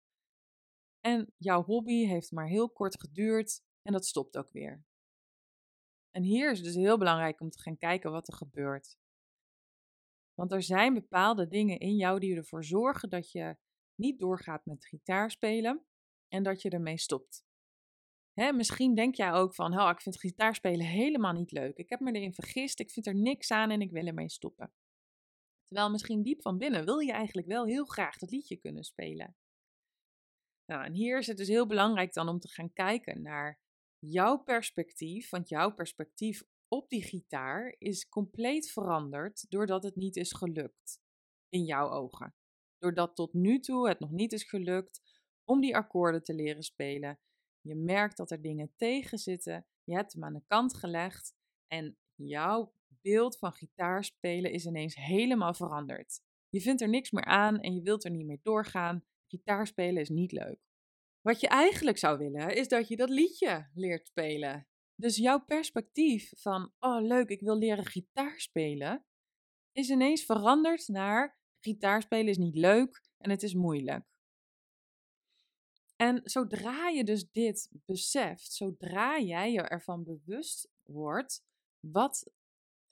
en 1.00 1.32
jouw 1.36 1.62
hobby 1.62 2.06
heeft 2.06 2.32
maar 2.32 2.48
heel 2.48 2.70
kort 2.70 3.00
geduurd 3.00 3.62
en 3.82 3.92
dat 3.92 4.06
stopt 4.06 4.36
ook 4.36 4.52
weer. 4.52 4.84
En 6.10 6.22
hier 6.22 6.50
is 6.50 6.58
het 6.58 6.66
dus 6.66 6.76
heel 6.76 6.98
belangrijk 6.98 7.40
om 7.40 7.50
te 7.50 7.58
gaan 7.58 7.76
kijken 7.76 8.10
wat 8.10 8.28
er 8.28 8.34
gebeurt. 8.34 8.98
Want 10.34 10.52
er 10.52 10.62
zijn 10.62 10.94
bepaalde 10.94 11.48
dingen 11.48 11.78
in 11.78 11.96
jou 11.96 12.18
die 12.18 12.36
ervoor 12.36 12.64
zorgen 12.64 13.10
dat 13.10 13.32
je 13.32 13.56
niet 13.94 14.18
doorgaat 14.18 14.66
met 14.66 14.86
gitaar 14.86 15.30
spelen 15.30 15.86
en 16.28 16.42
dat 16.42 16.62
je 16.62 16.70
ermee 16.70 16.98
stopt. 16.98 17.47
Hè, 18.38 18.52
misschien 18.52 18.94
denk 18.94 19.14
jij 19.14 19.32
ook 19.32 19.54
van, 19.54 19.80
oh, 19.80 19.90
ik 19.90 20.00
vind 20.00 20.18
gitaarspelen 20.18 20.86
helemaal 20.86 21.32
niet 21.32 21.52
leuk. 21.52 21.76
Ik 21.76 21.88
heb 21.88 22.00
me 22.00 22.12
erin 22.12 22.34
vergist, 22.34 22.80
ik 22.80 22.90
vind 22.90 23.06
er 23.06 23.14
niks 23.14 23.50
aan 23.50 23.70
en 23.70 23.80
ik 23.80 23.90
wil 23.90 24.06
ermee 24.06 24.30
stoppen. 24.30 24.72
Terwijl 25.64 25.90
misschien 25.90 26.22
diep 26.22 26.42
van 26.42 26.58
binnen 26.58 26.84
wil 26.84 26.98
je 26.98 27.12
eigenlijk 27.12 27.46
wel 27.46 27.66
heel 27.66 27.84
graag 27.84 28.18
dat 28.18 28.30
liedje 28.30 28.56
kunnen 28.56 28.84
spelen. 28.84 29.36
Nou, 30.64 30.84
en 30.84 30.92
hier 30.92 31.18
is 31.18 31.26
het 31.26 31.36
dus 31.36 31.48
heel 31.48 31.66
belangrijk 31.66 32.12
dan 32.12 32.28
om 32.28 32.38
te 32.38 32.48
gaan 32.48 32.72
kijken 32.72 33.22
naar 33.22 33.60
jouw 33.98 34.36
perspectief, 34.36 35.30
want 35.30 35.48
jouw 35.48 35.74
perspectief 35.74 36.42
op 36.68 36.88
die 36.88 37.02
gitaar 37.02 37.74
is 37.78 38.08
compleet 38.08 38.70
veranderd 38.70 39.50
doordat 39.50 39.82
het 39.82 39.96
niet 39.96 40.16
is 40.16 40.32
gelukt 40.32 41.00
in 41.48 41.64
jouw 41.64 41.90
ogen. 41.90 42.34
Doordat 42.78 43.16
tot 43.16 43.32
nu 43.32 43.60
toe 43.60 43.88
het 43.88 44.00
nog 44.00 44.10
niet 44.10 44.32
is 44.32 44.44
gelukt 44.44 45.00
om 45.44 45.60
die 45.60 45.76
akkoorden 45.76 46.22
te 46.22 46.34
leren 46.34 46.62
spelen. 46.62 47.18
Je 47.68 47.74
merkt 47.74 48.16
dat 48.16 48.30
er 48.30 48.42
dingen 48.42 48.72
tegen 48.76 49.18
zitten, 49.18 49.66
je 49.84 49.94
hebt 49.94 50.12
hem 50.12 50.24
aan 50.24 50.32
de 50.32 50.42
kant 50.46 50.74
gelegd 50.74 51.34
en 51.66 51.98
jouw 52.14 52.72
beeld 53.02 53.38
van 53.38 53.52
gitaarspelen 53.52 54.52
is 54.52 54.66
ineens 54.66 54.94
helemaal 54.94 55.54
veranderd. 55.54 56.20
Je 56.48 56.60
vindt 56.60 56.80
er 56.80 56.88
niks 56.88 57.10
meer 57.10 57.24
aan 57.24 57.60
en 57.60 57.74
je 57.74 57.82
wilt 57.82 58.04
er 58.04 58.10
niet 58.10 58.26
meer 58.26 58.40
doorgaan. 58.42 59.04
Gitaarspelen 59.26 60.02
is 60.02 60.08
niet 60.08 60.32
leuk. 60.32 60.58
Wat 61.20 61.40
je 61.40 61.48
eigenlijk 61.48 61.98
zou 61.98 62.18
willen, 62.18 62.56
is 62.56 62.68
dat 62.68 62.88
je 62.88 62.96
dat 62.96 63.08
liedje 63.08 63.70
leert 63.74 64.06
spelen. 64.06 64.68
Dus 64.94 65.16
jouw 65.16 65.44
perspectief 65.44 66.32
van, 66.36 66.72
oh 66.78 67.02
leuk, 67.02 67.28
ik 67.28 67.40
wil 67.40 67.56
leren 67.56 67.86
gitaar 67.86 68.40
spelen, 68.40 69.04
is 69.72 69.88
ineens 69.88 70.24
veranderd 70.24 70.88
naar, 70.88 71.38
gitaarspelen 71.60 72.28
is 72.28 72.38
niet 72.38 72.56
leuk 72.56 73.02
en 73.18 73.30
het 73.30 73.42
is 73.42 73.54
moeilijk. 73.54 74.06
En 76.00 76.20
zodra 76.24 76.88
je 76.88 77.04
dus 77.04 77.30
dit 77.30 77.70
beseft, 77.84 78.52
zodra 78.52 79.20
jij 79.20 79.52
je 79.52 79.62
ervan 79.62 80.04
bewust 80.04 80.70
wordt 80.82 81.44
wat 81.80 82.32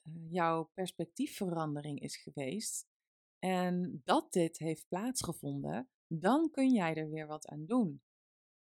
eh, 0.01 0.13
jouw 0.31 0.63
perspectiefverandering 0.73 1.99
is 1.99 2.17
geweest 2.17 2.87
en 3.39 4.01
dat 4.03 4.31
dit 4.33 4.57
heeft 4.57 4.87
plaatsgevonden, 4.87 5.89
dan 6.07 6.49
kun 6.51 6.73
jij 6.73 6.95
er 6.95 7.09
weer 7.09 7.27
wat 7.27 7.47
aan 7.47 7.65
doen. 7.65 8.01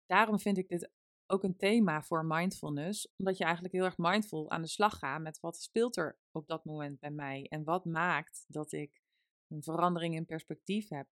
Daarom 0.06 0.40
vind 0.40 0.58
ik 0.58 0.70
dit 0.70 0.92
ook 1.26 1.44
een 1.44 1.58
thema 1.58 2.04
voor 2.04 2.26
mindfulness, 2.26 3.14
omdat 3.18 3.38
je 3.38 3.44
eigenlijk 3.44 3.74
heel 3.74 3.84
erg 3.84 3.98
mindful 3.98 4.50
aan 4.50 4.62
de 4.62 4.68
slag 4.68 4.98
gaat 4.98 5.22
met 5.22 5.40
wat 5.40 5.62
speelt 5.62 5.98
er 5.98 6.20
op 6.32 6.48
dat 6.48 6.66
moment 6.66 7.00
bij 7.00 7.12
mij 7.12 7.48
en 7.50 7.64
wat 7.64 7.86
maakt 7.86 8.46
dat 8.48 8.72
ik 8.72 9.02
een 9.48 9.64
verandering 9.64 10.16
in 10.16 10.26
perspectief 10.26 10.90
heb. 10.90 11.08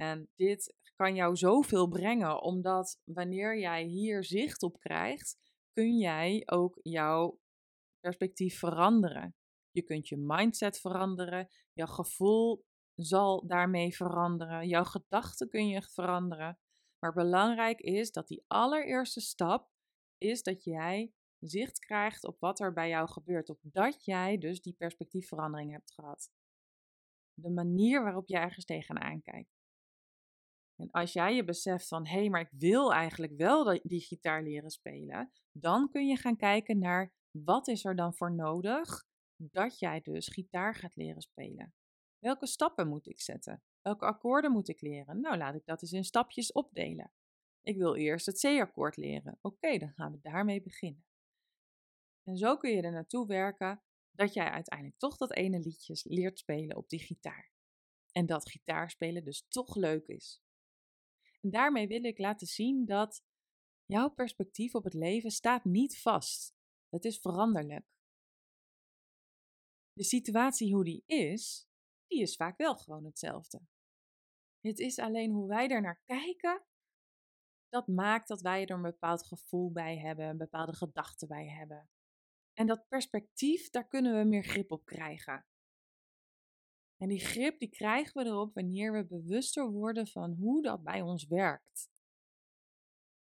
En 0.00 0.28
dit 0.36 0.74
kan 0.96 1.14
jou 1.14 1.36
zoveel 1.36 1.88
brengen, 1.88 2.42
omdat 2.42 3.00
wanneer 3.04 3.58
jij 3.58 3.84
hier 3.84 4.24
zicht 4.24 4.62
op 4.62 4.78
krijgt, 4.78 5.38
kun 5.72 5.96
jij 5.96 6.42
ook 6.46 6.78
jouw 6.82 7.40
perspectief 8.00 8.58
veranderen. 8.58 9.34
Je 9.70 9.82
kunt 9.82 10.08
je 10.08 10.16
mindset 10.16 10.80
veranderen, 10.80 11.48
jouw 11.72 11.86
gevoel 11.86 12.64
zal 12.94 13.46
daarmee 13.46 13.96
veranderen, 13.96 14.68
jouw 14.68 14.84
gedachten 14.84 15.48
kun 15.48 15.68
je 15.68 15.82
veranderen. 15.82 16.58
Maar 16.98 17.12
belangrijk 17.12 17.80
is 17.80 18.10
dat 18.12 18.28
die 18.28 18.44
allereerste 18.46 19.20
stap 19.20 19.70
is 20.18 20.42
dat 20.42 20.64
jij 20.64 21.12
zicht 21.38 21.78
krijgt 21.78 22.24
op 22.24 22.40
wat 22.40 22.60
er 22.60 22.72
bij 22.72 22.88
jou 22.88 23.08
gebeurt, 23.08 23.48
op 23.48 23.58
dat 23.62 24.04
jij 24.04 24.38
dus 24.38 24.60
die 24.60 24.74
perspectiefverandering 24.74 25.72
hebt 25.72 25.92
gehad. 25.92 26.30
De 27.34 27.50
manier 27.50 28.02
waarop 28.02 28.28
je 28.28 28.36
ergens 28.36 28.64
tegenaan 28.64 29.22
kijkt. 29.22 29.59
En 30.80 30.90
als 30.90 31.12
jij 31.12 31.34
je 31.34 31.44
beseft 31.44 31.88
van 31.88 32.06
hé, 32.06 32.18
hey, 32.18 32.28
maar 32.28 32.40
ik 32.40 32.50
wil 32.50 32.92
eigenlijk 32.92 33.32
wel 33.36 33.80
die 33.82 34.00
gitaar 34.00 34.42
leren 34.42 34.70
spelen, 34.70 35.30
dan 35.52 35.90
kun 35.90 36.06
je 36.06 36.16
gaan 36.16 36.36
kijken 36.36 36.78
naar 36.78 37.12
wat 37.30 37.68
is 37.68 37.84
er 37.84 37.96
dan 37.96 38.14
voor 38.14 38.34
nodig 38.34 39.04
dat 39.36 39.78
jij 39.78 40.00
dus 40.00 40.28
gitaar 40.28 40.74
gaat 40.74 40.96
leren 40.96 41.22
spelen. 41.22 41.74
Welke 42.18 42.46
stappen 42.46 42.88
moet 42.88 43.06
ik 43.06 43.20
zetten? 43.20 43.62
Welke 43.80 44.04
akkoorden 44.04 44.52
moet 44.52 44.68
ik 44.68 44.80
leren? 44.80 45.20
Nou, 45.20 45.36
laat 45.36 45.54
ik 45.54 45.64
dat 45.64 45.82
eens 45.82 45.92
in 45.92 46.04
stapjes 46.04 46.52
opdelen. 46.52 47.12
Ik 47.62 47.76
wil 47.76 47.94
eerst 47.94 48.26
het 48.26 48.40
C-akkoord 48.40 48.96
leren. 48.96 49.38
Oké, 49.40 49.78
dan 49.78 49.92
gaan 49.92 50.12
we 50.12 50.18
daarmee 50.20 50.62
beginnen. 50.62 51.04
En 52.22 52.36
zo 52.36 52.56
kun 52.56 52.70
je 52.70 52.82
er 52.82 52.92
naartoe 52.92 53.26
werken 53.26 53.82
dat 54.10 54.34
jij 54.34 54.50
uiteindelijk 54.50 54.98
toch 54.98 55.16
dat 55.16 55.34
ene 55.34 55.58
liedje 55.58 56.00
leert 56.02 56.38
spelen 56.38 56.76
op 56.76 56.88
die 56.88 57.00
gitaar. 57.00 57.50
En 58.12 58.26
dat 58.26 58.50
gitaarspelen 58.50 59.24
dus 59.24 59.46
toch 59.48 59.74
leuk 59.74 60.06
is. 60.06 60.42
En 61.40 61.50
daarmee 61.50 61.86
wil 61.86 62.04
ik 62.04 62.18
laten 62.18 62.46
zien 62.46 62.84
dat 62.84 63.22
jouw 63.84 64.08
perspectief 64.08 64.74
op 64.74 64.84
het 64.84 64.94
leven 64.94 65.30
staat 65.30 65.64
niet 65.64 66.00
vast. 66.00 66.54
Het 66.88 67.04
is 67.04 67.18
veranderlijk. 67.18 67.86
De 69.92 70.04
situatie 70.04 70.74
hoe 70.74 70.84
die 70.84 71.02
is, 71.06 71.68
die 72.06 72.20
is 72.20 72.36
vaak 72.36 72.56
wel 72.56 72.76
gewoon 72.76 73.04
hetzelfde. 73.04 73.60
Het 74.60 74.78
is 74.78 74.98
alleen 74.98 75.30
hoe 75.30 75.48
wij 75.48 75.68
er 75.68 75.80
naar 75.80 76.02
kijken, 76.04 76.64
dat 77.68 77.86
maakt 77.86 78.28
dat 78.28 78.40
wij 78.40 78.62
er 78.62 78.70
een 78.70 78.82
bepaald 78.82 79.26
gevoel 79.26 79.72
bij 79.72 79.98
hebben, 79.98 80.26
een 80.26 80.36
bepaalde 80.36 80.74
gedachte 80.74 81.26
bij 81.26 81.48
hebben. 81.48 81.90
En 82.52 82.66
dat 82.66 82.88
perspectief, 82.88 83.70
daar 83.70 83.88
kunnen 83.88 84.18
we 84.18 84.28
meer 84.28 84.44
grip 84.44 84.72
op 84.72 84.84
krijgen. 84.84 85.46
En 87.00 87.08
die 87.08 87.20
grip 87.20 87.58
die 87.58 87.68
krijgen 87.70 88.22
we 88.22 88.28
erop 88.28 88.54
wanneer 88.54 88.92
we 88.92 89.04
bewuster 89.04 89.70
worden 89.70 90.06
van 90.06 90.32
hoe 90.32 90.62
dat 90.62 90.82
bij 90.82 91.00
ons 91.00 91.26
werkt. 91.26 91.90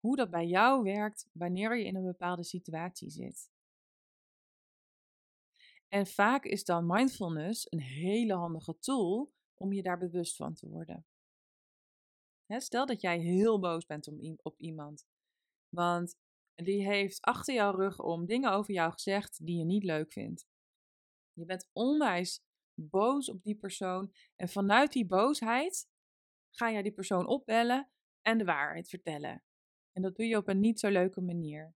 Hoe 0.01 0.17
dat 0.17 0.31
bij 0.31 0.47
jou 0.47 0.83
werkt 0.83 1.29
wanneer 1.33 1.79
je 1.79 1.85
in 1.85 1.97
een 1.97 2.05
bepaalde 2.05 2.45
situatie 2.45 3.11
zit. 3.11 3.51
En 5.89 6.07
vaak 6.07 6.45
is 6.45 6.65
dan 6.65 6.87
mindfulness 6.87 7.73
een 7.73 7.81
hele 7.81 8.35
handige 8.35 8.79
tool 8.79 9.33
om 9.55 9.73
je 9.73 9.83
daar 9.83 9.99
bewust 9.99 10.37
van 10.37 10.55
te 10.55 10.69
worden. 10.69 11.07
stel 12.47 12.87
dat 12.87 13.01
jij 13.01 13.19
heel 13.19 13.59
boos 13.59 13.87
bent 13.87 14.09
op 14.43 14.59
iemand. 14.59 15.07
Want 15.69 16.17
die 16.55 16.87
heeft 16.87 17.21
achter 17.21 17.55
jouw 17.55 17.75
rug 17.75 18.01
om 18.01 18.27
dingen 18.27 18.53
over 18.53 18.75
jou 18.75 18.93
gezegd 18.93 19.47
die 19.47 19.59
je 19.59 19.65
niet 19.65 19.85
leuk 19.85 20.13
vindt. 20.13 20.47
Je 21.33 21.45
bent 21.45 21.71
onwijs 21.73 22.47
boos 22.79 23.31
op 23.31 23.43
die 23.43 23.57
persoon. 23.57 24.13
En 24.37 24.49
vanuit 24.49 24.93
die 24.93 25.07
boosheid 25.07 25.89
ga 26.51 26.71
jij 26.71 26.83
die 26.83 26.93
persoon 26.93 27.27
opbellen 27.27 27.91
en 28.23 28.39
de 28.39 28.45
waarheid 28.45 28.89
vertellen. 28.89 29.43
En 29.93 30.03
dat 30.03 30.17
doe 30.17 30.27
je 30.27 30.37
op 30.37 30.49
een 30.49 30.61
niet 30.61 30.81
zo 30.81 30.89
leuke 30.89 31.21
manier. 31.21 31.75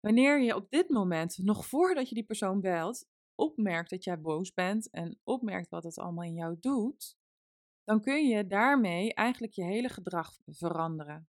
Wanneer 0.00 0.40
je 0.40 0.54
op 0.56 0.70
dit 0.70 0.88
moment, 0.88 1.38
nog 1.38 1.66
voordat 1.66 2.08
je 2.08 2.14
die 2.14 2.24
persoon 2.24 2.60
belt, 2.60 3.08
opmerkt 3.34 3.90
dat 3.90 4.04
jij 4.04 4.20
boos 4.20 4.52
bent 4.54 4.90
en 4.90 5.20
opmerkt 5.24 5.68
wat 5.68 5.84
het 5.84 5.98
allemaal 5.98 6.24
in 6.24 6.34
jou 6.34 6.56
doet, 6.60 7.16
dan 7.84 8.00
kun 8.00 8.28
je 8.28 8.46
daarmee 8.46 9.14
eigenlijk 9.14 9.52
je 9.52 9.64
hele 9.64 9.88
gedrag 9.88 10.40
veranderen. 10.46 11.28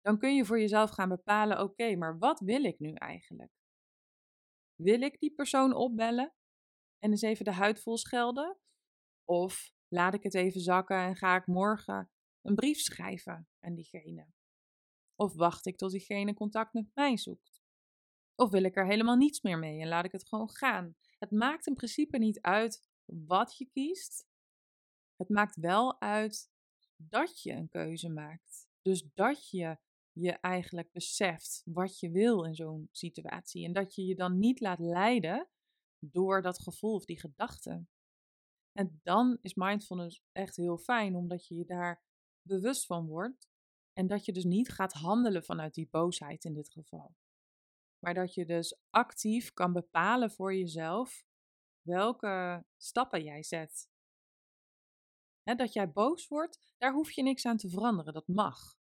Dan 0.00 0.18
kun 0.18 0.34
je 0.34 0.44
voor 0.44 0.60
jezelf 0.60 0.90
gaan 0.90 1.08
bepalen: 1.08 1.60
oké, 1.60 1.96
maar 1.96 2.18
wat 2.18 2.40
wil 2.40 2.64
ik 2.64 2.78
nu 2.78 2.92
eigenlijk? 2.92 3.52
Wil 4.74 5.02
ik 5.02 5.20
die 5.20 5.34
persoon 5.34 5.74
opbellen 5.74 6.34
en 6.98 7.10
eens 7.10 7.22
even 7.22 7.44
de 7.44 7.52
huid 7.52 7.80
vol 7.80 7.96
schelden? 7.96 8.58
Of 9.24 9.72
laat 9.88 10.14
ik 10.14 10.22
het 10.22 10.34
even 10.34 10.60
zakken 10.60 10.96
en 10.96 11.16
ga 11.16 11.36
ik 11.36 11.46
morgen 11.46 12.10
een 12.42 12.54
brief 12.54 12.78
schrijven 12.78 13.48
aan 13.60 13.74
diegene? 13.74 14.26
Of 15.14 15.34
wacht 15.34 15.66
ik 15.66 15.76
tot 15.76 15.90
diegene 15.90 16.34
contact 16.34 16.72
met 16.72 16.90
mij 16.94 17.16
zoekt? 17.16 17.62
Of 18.34 18.50
wil 18.50 18.64
ik 18.64 18.76
er 18.76 18.86
helemaal 18.86 19.16
niets 19.16 19.40
meer 19.40 19.58
mee 19.58 19.80
en 19.80 19.88
laat 19.88 20.04
ik 20.04 20.12
het 20.12 20.28
gewoon 20.28 20.50
gaan? 20.50 20.96
Het 21.18 21.30
maakt 21.30 21.66
in 21.66 21.74
principe 21.74 22.18
niet 22.18 22.40
uit 22.40 22.88
wat 23.04 23.56
je 23.56 23.66
kiest. 23.66 24.26
Het 25.16 25.28
maakt 25.28 25.56
wel 25.56 26.00
uit 26.00 26.50
dat 26.96 27.42
je 27.42 27.52
een 27.52 27.68
keuze 27.68 28.08
maakt. 28.08 28.68
Dus 28.82 29.08
dat 29.14 29.50
je 29.50 29.78
je 30.12 30.32
eigenlijk 30.32 30.92
beseft 30.92 31.62
wat 31.64 31.98
je 31.98 32.10
wil 32.10 32.44
in 32.44 32.54
zo'n 32.54 32.88
situatie. 32.92 33.64
En 33.64 33.72
dat 33.72 33.94
je 33.94 34.04
je 34.04 34.14
dan 34.14 34.38
niet 34.38 34.60
laat 34.60 34.78
leiden 34.78 35.48
door 36.10 36.42
dat 36.42 36.62
gevoel 36.62 36.94
of 36.94 37.04
die 37.04 37.20
gedachte. 37.20 37.86
En 38.72 39.00
dan 39.02 39.38
is 39.42 39.54
mindfulness 39.54 40.22
echt 40.32 40.56
heel 40.56 40.78
fijn, 40.78 41.14
omdat 41.14 41.46
je 41.46 41.54
je 41.54 41.64
daar 41.64 42.02
bewust 42.42 42.86
van 42.86 43.06
wordt. 43.06 43.48
En 43.92 44.06
dat 44.06 44.24
je 44.24 44.32
dus 44.32 44.44
niet 44.44 44.68
gaat 44.68 44.92
handelen 44.92 45.44
vanuit 45.44 45.74
die 45.74 45.88
boosheid 45.90 46.44
in 46.44 46.54
dit 46.54 46.70
geval. 46.70 47.14
Maar 47.98 48.14
dat 48.14 48.34
je 48.34 48.46
dus 48.46 48.78
actief 48.90 49.52
kan 49.52 49.72
bepalen 49.72 50.30
voor 50.30 50.54
jezelf 50.54 51.24
welke 51.82 52.64
stappen 52.76 53.22
jij 53.22 53.42
zet. 53.42 53.88
dat 55.42 55.72
jij 55.72 55.92
boos 55.92 56.28
wordt, 56.28 56.74
daar 56.78 56.92
hoef 56.92 57.10
je 57.10 57.22
niks 57.22 57.46
aan 57.46 57.56
te 57.56 57.68
veranderen. 57.68 58.12
Dat 58.12 58.28
mag. 58.28 58.78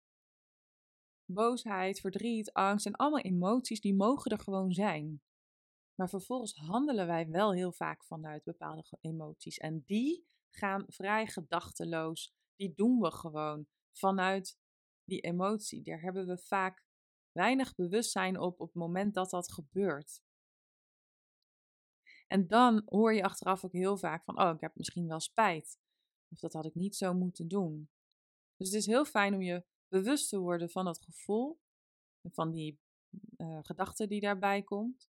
Boosheid, 1.24 2.00
verdriet, 2.00 2.52
angst 2.52 2.86
en 2.86 2.94
allemaal 2.96 3.20
emoties, 3.20 3.80
die 3.80 3.94
mogen 3.94 4.30
er 4.30 4.38
gewoon 4.38 4.72
zijn. 4.72 5.22
Maar 6.00 6.08
vervolgens 6.08 6.54
handelen 6.54 7.06
wij 7.06 7.28
wel 7.28 7.52
heel 7.52 7.72
vaak 7.72 8.04
vanuit 8.04 8.44
bepaalde 8.44 8.84
emoties. 9.00 9.58
En 9.58 9.82
die 9.86 10.26
gaan 10.50 10.84
vrij 10.88 11.26
gedachteloos. 11.26 12.34
Die 12.56 12.74
doen 12.74 13.00
we 13.00 13.10
gewoon 13.10 13.66
vanuit 13.92 14.58
die 15.04 15.20
emotie. 15.20 15.82
Daar 15.82 16.00
hebben 16.00 16.26
we 16.26 16.38
vaak 16.38 16.84
weinig 17.32 17.74
bewustzijn 17.74 18.38
op 18.38 18.60
op 18.60 18.66
het 18.66 18.76
moment 18.76 19.14
dat 19.14 19.30
dat 19.30 19.52
gebeurt. 19.52 20.22
En 22.26 22.46
dan 22.46 22.82
hoor 22.86 23.14
je 23.14 23.22
achteraf 23.22 23.64
ook 23.64 23.72
heel 23.72 23.96
vaak 23.96 24.24
van, 24.24 24.40
oh, 24.40 24.54
ik 24.54 24.60
heb 24.60 24.76
misschien 24.76 25.08
wel 25.08 25.20
spijt. 25.20 25.78
Of 26.28 26.38
dat 26.38 26.52
had 26.52 26.64
ik 26.64 26.74
niet 26.74 26.96
zo 26.96 27.14
moeten 27.14 27.48
doen. 27.48 27.90
Dus 28.56 28.68
het 28.68 28.76
is 28.76 28.86
heel 28.86 29.04
fijn 29.04 29.34
om 29.34 29.42
je 29.42 29.64
bewust 29.88 30.28
te 30.28 30.38
worden 30.38 30.70
van 30.70 30.84
dat 30.84 31.02
gevoel. 31.02 31.60
Van 32.22 32.50
die 32.50 32.80
uh, 33.36 33.58
gedachte 33.62 34.06
die 34.06 34.20
daarbij 34.20 34.62
komt. 34.62 35.09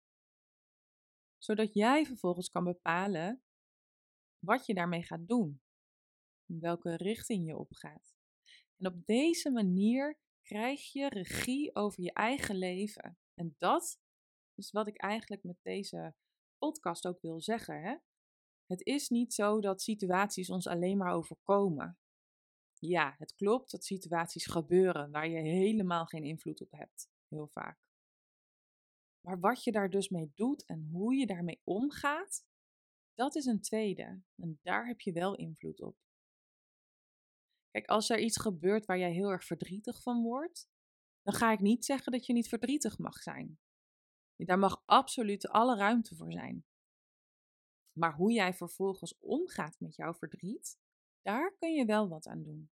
Zodat 1.37 1.73
jij 1.73 2.05
vervolgens 2.05 2.49
kan 2.49 2.63
bepalen 2.63 3.43
wat 4.39 4.65
je 4.65 4.73
daarmee 4.73 5.03
gaat 5.03 5.27
doen. 5.27 5.61
In 6.45 6.59
welke 6.59 6.95
richting 6.95 7.47
je 7.47 7.57
opgaat. 7.57 8.15
En 8.77 8.87
op 8.87 9.05
deze 9.05 9.51
manier 9.51 10.19
krijg 10.41 10.91
je 10.91 11.09
regie 11.09 11.75
over 11.75 12.03
je 12.03 12.13
eigen 12.13 12.57
leven. 12.57 13.17
En 13.33 13.55
dat 13.57 13.99
is 14.55 14.71
wat 14.71 14.87
ik 14.87 14.97
eigenlijk 14.97 15.43
met 15.43 15.57
deze 15.61 16.15
podcast 16.57 17.07
ook 17.07 17.21
wil 17.21 17.41
zeggen. 17.41 17.81
Hè? 17.81 17.95
Het 18.65 18.85
is 18.85 19.09
niet 19.09 19.33
zo 19.33 19.59
dat 19.61 19.81
situaties 19.81 20.49
ons 20.49 20.67
alleen 20.67 20.97
maar 20.97 21.13
overkomen. 21.13 21.97
Ja, 22.79 23.15
het 23.17 23.35
klopt 23.35 23.71
dat 23.71 23.85
situaties 23.85 24.45
gebeuren 24.45 25.11
waar 25.11 25.29
je 25.29 25.39
helemaal 25.39 26.05
geen 26.05 26.23
invloed 26.23 26.61
op 26.61 26.71
hebt, 26.71 27.09
heel 27.27 27.47
vaak. 27.47 27.84
Maar 29.25 29.39
wat 29.39 29.63
je 29.63 29.71
daar 29.71 29.89
dus 29.89 30.09
mee 30.09 30.31
doet 30.35 30.65
en 30.65 30.87
hoe 30.91 31.15
je 31.15 31.25
daarmee 31.25 31.61
omgaat, 31.63 32.45
dat 33.13 33.35
is 33.35 33.45
een 33.45 33.61
tweede. 33.61 34.21
En 34.35 34.59
daar 34.61 34.87
heb 34.87 35.01
je 35.01 35.11
wel 35.11 35.35
invloed 35.35 35.81
op. 35.81 35.97
Kijk, 37.71 37.87
als 37.87 38.09
er 38.09 38.19
iets 38.19 38.37
gebeurt 38.37 38.85
waar 38.85 38.97
jij 38.97 39.11
heel 39.11 39.29
erg 39.29 39.45
verdrietig 39.45 40.01
van 40.01 40.21
wordt, 40.21 40.69
dan 41.21 41.33
ga 41.33 41.51
ik 41.51 41.59
niet 41.59 41.85
zeggen 41.85 42.11
dat 42.11 42.25
je 42.25 42.33
niet 42.33 42.47
verdrietig 42.47 42.97
mag 42.97 43.21
zijn. 43.21 43.59
Daar 44.35 44.59
mag 44.59 44.83
absoluut 44.85 45.47
alle 45.47 45.75
ruimte 45.75 46.15
voor 46.15 46.31
zijn. 46.31 46.65
Maar 47.91 48.15
hoe 48.15 48.31
jij 48.31 48.53
vervolgens 48.53 49.19
omgaat 49.19 49.79
met 49.79 49.95
jouw 49.95 50.13
verdriet, 50.13 50.79
daar 51.21 51.55
kun 51.55 51.73
je 51.73 51.85
wel 51.85 52.09
wat 52.09 52.27
aan 52.27 52.43
doen. 52.43 52.69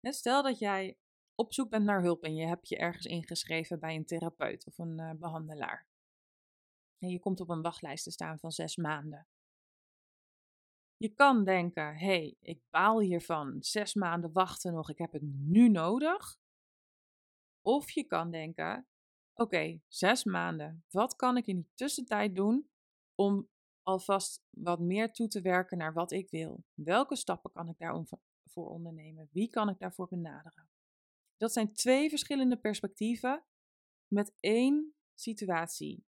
Stel 0.00 0.42
dat 0.42 0.58
jij 0.58 0.98
op 1.36 1.52
zoek 1.52 1.70
bent 1.70 1.84
naar 1.84 2.02
hulp 2.02 2.22
en 2.22 2.34
je 2.34 2.46
hebt 2.46 2.68
je 2.68 2.76
ergens 2.76 3.06
ingeschreven 3.06 3.78
bij 3.80 3.94
een 3.94 4.06
therapeut 4.06 4.66
of 4.66 4.78
een 4.78 5.00
uh, 5.00 5.10
behandelaar. 5.12 5.86
En 6.98 7.08
je 7.08 7.18
komt 7.18 7.40
op 7.40 7.48
een 7.48 7.62
wachtlijst 7.62 8.04
te 8.04 8.10
staan 8.10 8.38
van 8.38 8.50
zes 8.50 8.76
maanden. 8.76 9.26
Je 10.96 11.08
kan 11.08 11.44
denken, 11.44 11.96
hé, 11.96 12.06
hey, 12.06 12.36
ik 12.40 12.60
baal 12.70 13.00
hiervan, 13.00 13.56
zes 13.62 13.94
maanden 13.94 14.32
wachten 14.32 14.72
nog, 14.72 14.90
ik 14.90 14.98
heb 14.98 15.12
het 15.12 15.22
nu 15.22 15.68
nodig. 15.68 16.38
Of 17.60 17.90
je 17.90 18.04
kan 18.04 18.30
denken, 18.30 18.86
oké, 19.34 19.80
zes 19.88 20.24
maanden, 20.24 20.84
wat 20.90 21.16
kan 21.16 21.36
ik 21.36 21.46
in 21.46 21.56
die 21.56 21.70
tussentijd 21.74 22.34
doen 22.34 22.70
om 23.14 23.48
alvast 23.82 24.42
wat 24.50 24.80
meer 24.80 25.12
toe 25.12 25.28
te 25.28 25.40
werken 25.40 25.78
naar 25.78 25.92
wat 25.92 26.12
ik 26.12 26.30
wil? 26.30 26.64
Welke 26.74 27.16
stappen 27.16 27.52
kan 27.52 27.68
ik 27.68 27.78
daarvoor 27.78 28.68
ondernemen? 28.68 29.28
Wie 29.32 29.50
kan 29.50 29.68
ik 29.68 29.78
daarvoor 29.78 30.08
benaderen? 30.08 30.68
Dat 31.36 31.52
zijn 31.52 31.74
twee 31.74 32.08
verschillende 32.08 32.56
perspectieven 32.56 33.44
met 34.06 34.34
één 34.40 34.94
situatie. 35.14 36.06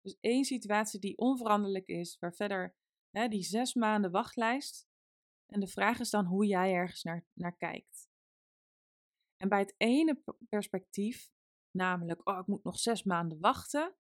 Dus 0.00 0.16
één 0.20 0.44
situatie 0.44 1.00
die 1.00 1.18
onveranderlijk 1.18 1.86
is, 1.86 2.18
waar 2.18 2.34
verder 2.34 2.76
hè, 3.10 3.28
die 3.28 3.42
zes 3.42 3.74
maanden 3.74 4.10
wachtlijst. 4.10 4.88
En 5.46 5.60
de 5.60 5.66
vraag 5.66 6.00
is 6.00 6.10
dan 6.10 6.24
hoe 6.24 6.46
jij 6.46 6.72
ergens 6.72 7.02
naar, 7.02 7.26
naar 7.32 7.56
kijkt. 7.56 8.08
En 9.36 9.48
bij 9.48 9.58
het 9.58 9.74
ene 9.76 10.22
perspectief, 10.48 11.32
namelijk, 11.70 12.28
oh, 12.28 12.38
ik 12.38 12.46
moet 12.46 12.64
nog 12.64 12.78
zes 12.78 13.02
maanden 13.02 13.40
wachten, 13.40 13.94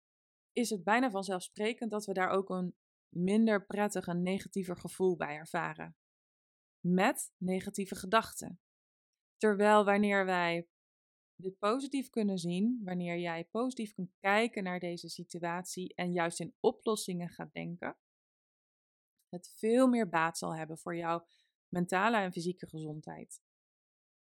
is 0.53 0.71
het 0.71 0.85
bijna 0.85 1.11
vanzelfsprekend 1.11 1.91
dat 1.91 2.05
we 2.05 2.13
daar 2.13 2.31
ook 2.31 2.51
een 2.51 2.77
minder 3.09 3.67
prettig 3.67 4.07
en 4.07 4.23
negatiever 4.23 4.77
gevoel 4.77 5.17
bij 5.17 5.35
ervaren. 5.35 5.97
Met 6.81 7.33
negatieve 7.37 7.95
gedachten. 7.95 8.61
Terwijl 9.43 9.85
wanneer 9.85 10.25
wij 10.25 10.69
dit 11.35 11.59
positief 11.59 12.11
kunnen 12.11 12.39
zien, 12.39 12.81
wanneer 12.85 13.19
jij 13.19 13.45
positief 13.45 13.93
kunt 13.93 14.15
kijken 14.21 14.63
naar 14.63 14.81
deze 14.81 15.09
situatie 15.09 15.95
en 15.95 16.13
juist 16.13 16.41
in 16.41 16.55
oplossingen 16.61 17.29
gaat 17.29 17.53
denken, 17.53 17.97
het 19.29 19.53
veel 19.57 19.89
meer 19.89 20.09
baat 20.09 20.39
zal 20.39 20.55
hebben 20.55 20.79
voor 20.79 20.97
jouw 20.97 21.27
mentale 21.69 22.17
en 22.17 22.33
fysieke 22.33 22.67
gezondheid. 22.67 23.43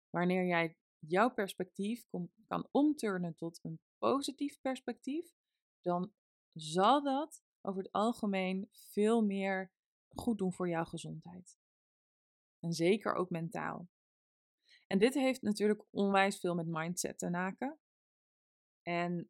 Wanneer 0.10 0.46
jij 0.46 0.78
jouw 1.00 1.34
perspectief 1.34 2.08
kan 2.48 2.68
omturnen 2.72 3.36
tot 3.36 3.60
een 3.64 3.80
positief 3.98 4.62
perspectief, 4.62 5.34
dan 5.82 6.14
zal 6.54 7.04
dat 7.04 7.44
over 7.62 7.84
het 7.84 7.92
algemeen 7.92 8.70
veel 8.72 9.22
meer 9.22 9.72
goed 10.08 10.38
doen 10.38 10.54
voor 10.54 10.70
jouw 10.70 10.86
gezondheid. 10.86 11.58
En 12.60 12.74
zeker 12.74 13.14
ook 13.14 13.30
mentaal. 13.30 13.88
En 14.88 14.98
dit 14.98 15.14
heeft 15.14 15.42
natuurlijk 15.42 15.84
onwijs 15.90 16.40
veel 16.40 16.56
met 16.56 16.68
mindset 16.68 17.18
te 17.18 17.30
maken. 17.30 17.80
En 18.82 19.30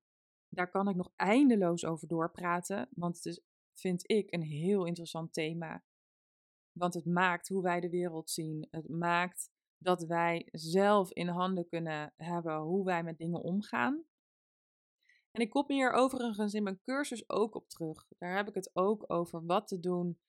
daar 0.50 0.70
kan 0.70 0.88
ik 0.88 0.96
nog 0.96 1.12
eindeloos 1.15 1.86
over 1.86 2.08
doorpraten, 2.08 2.89
want 2.91 3.15
het 3.15 3.26
is, 3.26 3.41
vind 3.74 4.10
ik, 4.10 4.34
een 4.34 4.41
heel 4.43 4.86
interessant 4.86 5.34
thema. 5.34 5.84
Want 6.72 6.93
het 6.93 7.06
maakt 7.06 7.48
hoe 7.48 7.62
wij 7.62 7.80
de 7.80 7.89
wereld 7.89 8.30
zien. 8.30 8.67
Het 8.72 8.89
maakt 8.89 9.52
dat 9.78 10.04
wij 10.04 10.48
zelf 10.52 11.12
in 11.12 11.28
handen 11.28 11.67
kunnen 11.67 12.13
hebben 12.17 12.58
hoe 12.58 12.86
wij 12.86 13.04
met 13.04 13.17
dingen 13.17 13.41
omgaan. 13.41 14.06
En 15.32 15.41
ik 15.41 15.50
kom 15.50 15.65
hier 15.67 15.91
overigens 15.91 16.54
in 16.54 16.63
mijn 16.63 16.82
cursus 16.82 17.30
ook 17.30 17.56
op 17.56 17.70
terug. 17.70 18.08
Daar 18.17 18.36
heb 18.36 18.48
ik 18.48 18.54
het 18.54 18.70
ook 18.74 19.04
over 19.08 19.46
wat 19.46 19.67
te 19.67 19.80
doen 19.80 20.20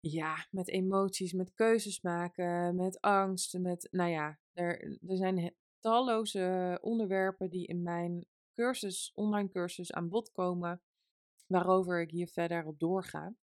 ja, 0.00 0.46
met 0.50 0.68
emoties, 0.68 1.32
met 1.32 1.54
keuzes 1.54 2.00
maken, 2.00 2.74
met 2.74 3.00
angst, 3.00 3.58
met, 3.58 3.88
nou 3.90 4.10
ja, 4.10 4.38
er, 4.52 4.98
er 5.08 5.16
zijn 5.16 5.54
talloze 5.80 6.78
onderwerpen 6.80 7.50
die 7.50 7.66
in 7.66 7.82
mijn 7.82 8.26
cursus, 8.54 9.12
online 9.14 9.48
cursus 9.48 9.92
aan 9.92 10.08
bod 10.08 10.32
komen, 10.32 10.82
waarover 11.46 12.00
ik 12.00 12.10
hier 12.10 12.28
verder 12.28 12.66
op 12.66 12.78
doorga. 12.78 13.34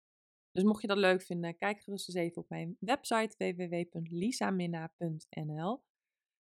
Dus 0.51 0.63
mocht 0.63 0.81
je 0.81 0.87
dat 0.87 0.97
leuk 0.97 1.21
vinden, 1.21 1.57
kijk 1.57 1.81
gerust 1.81 2.07
eens 2.07 2.17
even 2.17 2.41
op 2.41 2.49
mijn 2.49 2.77
website 2.79 3.35
www.lisaminna.nl. 3.37 5.83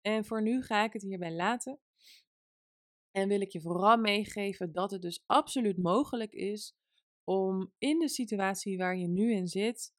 En 0.00 0.24
voor 0.24 0.42
nu 0.42 0.62
ga 0.62 0.84
ik 0.84 0.92
het 0.92 1.02
hierbij 1.02 1.32
laten. 1.32 1.80
En 3.10 3.28
wil 3.28 3.40
ik 3.40 3.52
je 3.52 3.60
vooral 3.60 3.96
meegeven 3.96 4.72
dat 4.72 4.90
het 4.90 5.02
dus 5.02 5.22
absoluut 5.26 5.78
mogelijk 5.78 6.32
is 6.32 6.76
om 7.24 7.72
in 7.78 7.98
de 7.98 8.08
situatie 8.08 8.78
waar 8.78 8.96
je 8.96 9.08
nu 9.08 9.32
in 9.32 9.48
zit 9.48 9.92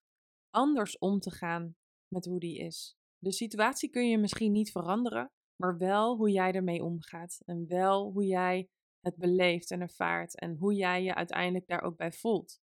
anders 0.50 0.98
om 0.98 1.20
te 1.20 1.32
gaan 1.32 1.76
met 2.08 2.26
hoe 2.26 2.40
die 2.40 2.58
is. 2.58 2.98
De 3.18 3.32
situatie 3.32 3.90
kun 3.90 4.10
je 4.10 4.18
misschien 4.18 4.52
niet 4.52 4.72
veranderen, 4.72 5.32
maar 5.56 5.78
wel 5.78 6.16
hoe 6.18 6.32
jij 6.32 6.52
ermee 6.52 6.84
omgaat 6.84 7.42
en 7.46 7.68
wel 7.68 8.12
hoe 8.12 8.26
jij 8.26 8.70
het 9.00 9.16
beleeft 9.16 9.72
en 9.72 9.82
ervaart 9.82 10.40
en 10.40 10.56
hoe 10.56 10.74
jij 10.74 11.04
je 11.04 11.16
uiteindelijk 11.16 11.68
daar 11.68 11.82
ook 11.82 11.98
bij 11.98 12.12
voelt. 12.12 12.62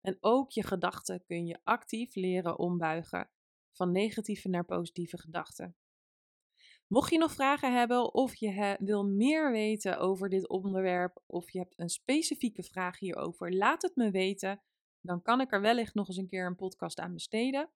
En 0.00 0.16
ook 0.20 0.50
je 0.50 0.62
gedachten 0.62 1.24
kun 1.24 1.46
je 1.46 1.60
actief 1.64 2.14
leren 2.14 2.58
ombuigen 2.58 3.30
van 3.76 3.92
negatieve 3.92 4.48
naar 4.48 4.64
positieve 4.64 5.18
gedachten. 5.18 5.76
Mocht 6.92 7.10
je 7.10 7.18
nog 7.18 7.32
vragen 7.32 7.72
hebben 7.72 8.14
of 8.14 8.34
je 8.34 8.76
wil 8.80 9.04
meer 9.04 9.52
weten 9.52 9.98
over 9.98 10.28
dit 10.28 10.48
onderwerp 10.48 11.22
of 11.26 11.50
je 11.50 11.58
hebt 11.58 11.78
een 11.78 11.88
specifieke 11.88 12.62
vraag 12.62 12.98
hierover, 12.98 13.54
laat 13.54 13.82
het 13.82 13.96
me 13.96 14.10
weten. 14.10 14.62
Dan 15.00 15.22
kan 15.22 15.40
ik 15.40 15.52
er 15.52 15.60
wellicht 15.60 15.94
nog 15.94 16.08
eens 16.08 16.16
een 16.16 16.26
keer 16.26 16.46
een 16.46 16.56
podcast 16.56 16.98
aan 16.98 17.12
besteden. 17.12 17.70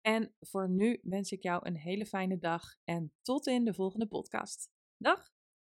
En 0.00 0.34
voor 0.40 0.68
nu 0.70 1.00
wens 1.02 1.32
ik 1.32 1.42
jou 1.42 1.66
een 1.66 1.76
hele 1.76 2.06
fijne 2.06 2.38
dag 2.38 2.76
en 2.84 3.12
tot 3.22 3.46
in 3.46 3.64
de 3.64 3.74
volgende 3.74 4.06
podcast. 4.06 4.70
Dag! 4.96 5.37